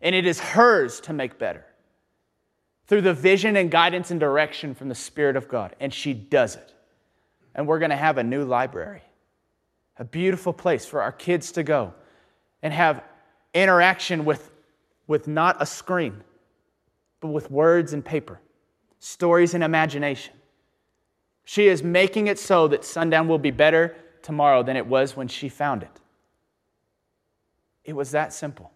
[0.00, 1.64] and it is hers to make better
[2.86, 5.76] through the vision and guidance and direction from the Spirit of God.
[5.78, 6.74] And she does it.
[7.54, 9.02] And we're going to have a new library,
[9.98, 11.92] a beautiful place for our kids to go
[12.62, 13.02] and have
[13.52, 14.50] interaction with,
[15.06, 16.22] with not a screen,
[17.20, 18.40] but with words and paper,
[19.00, 20.34] stories and imagination.
[21.44, 25.28] She is making it so that sundown will be better tomorrow than it was when
[25.28, 26.00] she found it.
[27.88, 28.70] It was that simple.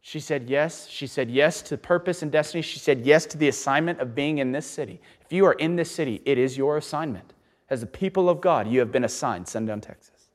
[0.00, 0.86] She said yes.
[0.86, 2.62] She said yes to purpose and destiny.
[2.62, 5.00] She said yes to the assignment of being in this city.
[5.22, 7.32] If you are in this city, it is your assignment.
[7.68, 10.28] As the people of God, you have been assigned Sundown, Texas.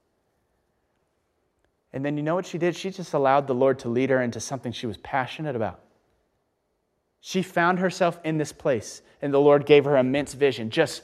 [1.94, 2.76] And then you know what she did?
[2.76, 5.80] She just allowed the Lord to lead her into something she was passionate about.
[7.22, 10.70] She found herself in this place, and the Lord gave her immense vision.
[10.70, 11.04] Just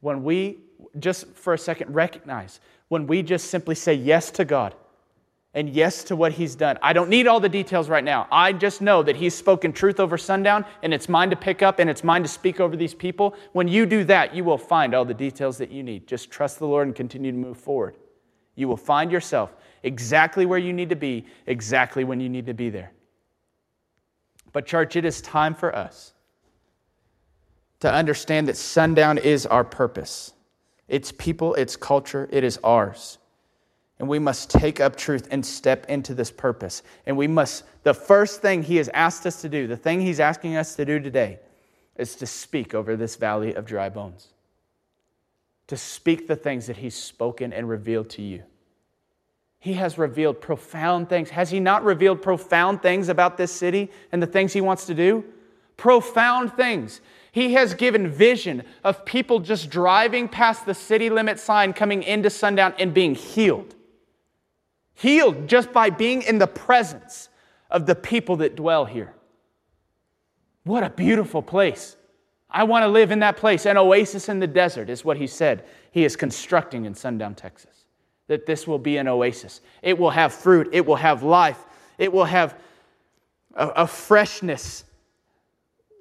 [0.00, 0.58] when we,
[0.98, 4.74] just for a second, recognize when we just simply say yes to God,
[5.54, 6.78] and yes to what he's done.
[6.82, 8.26] I don't need all the details right now.
[8.32, 11.78] I just know that he's spoken truth over sundown, and it's mine to pick up
[11.78, 13.34] and it's mine to speak over these people.
[13.52, 16.06] When you do that, you will find all the details that you need.
[16.06, 17.96] Just trust the Lord and continue to move forward.
[18.54, 22.54] You will find yourself exactly where you need to be, exactly when you need to
[22.54, 22.92] be there.
[24.52, 26.12] But, church, it is time for us
[27.80, 30.32] to understand that sundown is our purpose.
[30.88, 33.18] It's people, it's culture, it is ours.
[34.02, 36.82] And we must take up truth and step into this purpose.
[37.06, 40.18] And we must, the first thing He has asked us to do, the thing He's
[40.18, 41.38] asking us to do today,
[41.94, 44.30] is to speak over this valley of dry bones.
[45.68, 48.42] To speak the things that He's spoken and revealed to you.
[49.60, 51.30] He has revealed profound things.
[51.30, 54.94] Has He not revealed profound things about this city and the things He wants to
[54.94, 55.22] do?
[55.76, 57.02] Profound things.
[57.30, 62.30] He has given vision of people just driving past the city limit sign coming into
[62.30, 63.76] sundown and being healed
[64.94, 67.28] healed just by being in the presence
[67.70, 69.14] of the people that dwell here.
[70.64, 71.96] What a beautiful place.
[72.50, 73.66] I want to live in that place.
[73.66, 77.86] An oasis in the desert is what he said he is constructing in Sundown, Texas.
[78.28, 79.60] That this will be an oasis.
[79.82, 81.58] It will have fruit, it will have life,
[81.98, 82.58] it will have
[83.54, 84.84] a, a freshness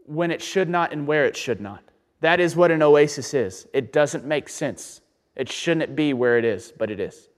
[0.06, 1.84] when it should not and where it should not.
[2.20, 3.68] That is what an oasis is.
[3.74, 5.02] It doesn't make sense.
[5.36, 7.30] It shouldn't be where it is, but it is.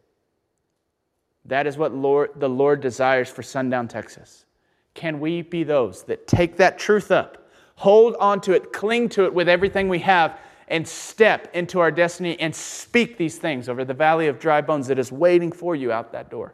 [1.45, 4.45] That is what Lord, the Lord desires for Sundown, Texas.
[4.93, 9.25] Can we be those that take that truth up, hold on to it, cling to
[9.25, 13.83] it with everything we have, and step into our destiny and speak these things over
[13.83, 16.53] the valley of dry bones that is waiting for you out that door?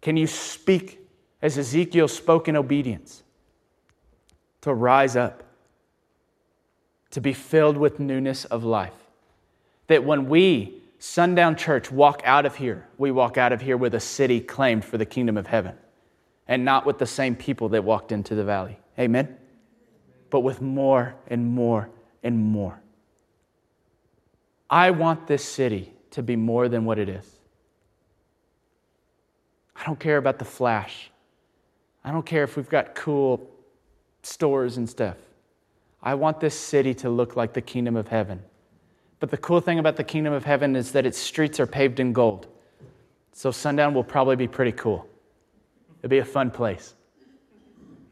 [0.00, 1.06] Can you speak
[1.42, 3.22] as Ezekiel spoke in obedience
[4.62, 5.42] to rise up,
[7.10, 8.94] to be filled with newness of life?
[9.88, 13.94] That when we Sundown Church walk out of here, we walk out of here with
[13.94, 15.76] a city claimed for the kingdom of heaven
[16.46, 18.78] and not with the same people that walked into the valley.
[18.98, 19.36] Amen?
[20.30, 21.90] but with more and more
[22.22, 22.80] and more.
[24.70, 27.26] I want this city to be more than what it is.
[29.74, 31.10] I don't care about the flash.
[32.04, 33.50] I don't care if we've got cool
[34.22, 35.16] stores and stuff.
[36.02, 38.42] I want this city to look like the kingdom of heaven.
[39.20, 42.00] But the cool thing about the kingdom of heaven is that its streets are paved
[42.00, 42.46] in gold.
[43.32, 45.06] So sundown will probably be pretty cool.
[45.98, 46.94] It'll be a fun place.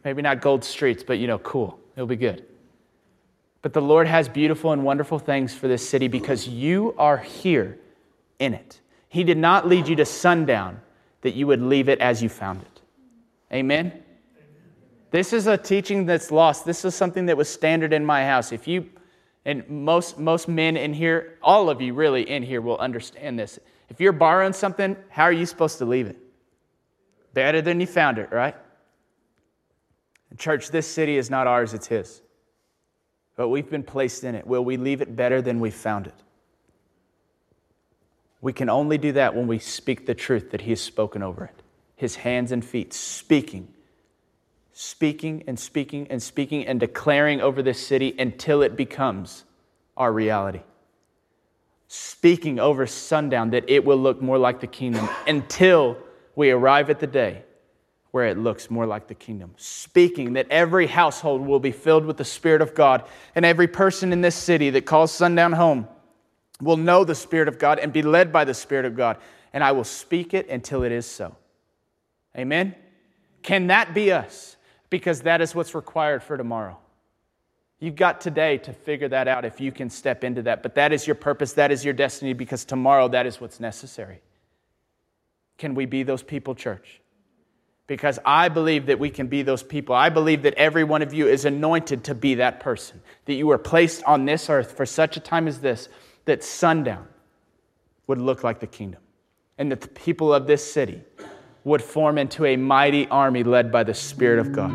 [0.04, 1.80] Maybe not gold streets, but you know, cool.
[1.96, 2.44] It'll be good.
[3.62, 7.78] But the Lord has beautiful and wonderful things for this city because you are here
[8.38, 8.80] in it.
[9.08, 10.80] He did not lead you to sundown
[11.22, 12.80] that you would leave it as you found it.
[13.52, 14.04] Amen?
[15.10, 16.64] This is a teaching that's lost.
[16.64, 18.52] This is something that was standard in my house.
[18.52, 18.88] If you,
[19.48, 23.58] and most, most men in here, all of you really in here will understand this.
[23.88, 26.18] If you're borrowing something, how are you supposed to leave it?
[27.32, 28.54] Better than you found it, right?
[30.36, 32.20] Church, this city is not ours, it's His.
[33.36, 34.46] But we've been placed in it.
[34.46, 36.14] Will we leave it better than we found it?
[38.42, 41.46] We can only do that when we speak the truth that He has spoken over
[41.46, 41.62] it.
[41.96, 43.72] His hands and feet, speaking
[44.80, 49.42] speaking and speaking and speaking and declaring over this city until it becomes
[49.96, 50.60] our reality.
[51.88, 55.98] Speaking over sundown that it will look more like the kingdom until
[56.36, 57.42] we arrive at the day
[58.12, 59.52] where it looks more like the kingdom.
[59.56, 63.02] Speaking that every household will be filled with the Spirit of God,
[63.34, 65.88] and every person in this city that calls sundown home
[66.62, 69.16] will know the Spirit of God and be led by the Spirit of God.
[69.52, 71.34] And I will speak it until it is so.
[72.36, 72.76] Amen?
[73.42, 74.54] Can that be us?
[74.90, 76.78] Because that is what's required for tomorrow.
[77.80, 80.62] You've got today to figure that out if you can step into that.
[80.62, 84.20] But that is your purpose, that is your destiny, because tomorrow that is what's necessary.
[85.58, 87.00] Can we be those people, church?
[87.86, 89.94] Because I believe that we can be those people.
[89.94, 93.46] I believe that every one of you is anointed to be that person, that you
[93.46, 95.88] were placed on this earth for such a time as this,
[96.24, 97.06] that sundown
[98.06, 99.00] would look like the kingdom,
[99.56, 101.02] and that the people of this city
[101.68, 104.72] would form into a mighty army led by the Spirit of God.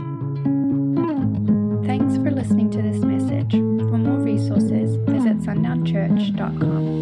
[1.86, 3.52] Thanks for listening to this message.
[3.52, 6.93] For more resources, visit sundownchurch.com.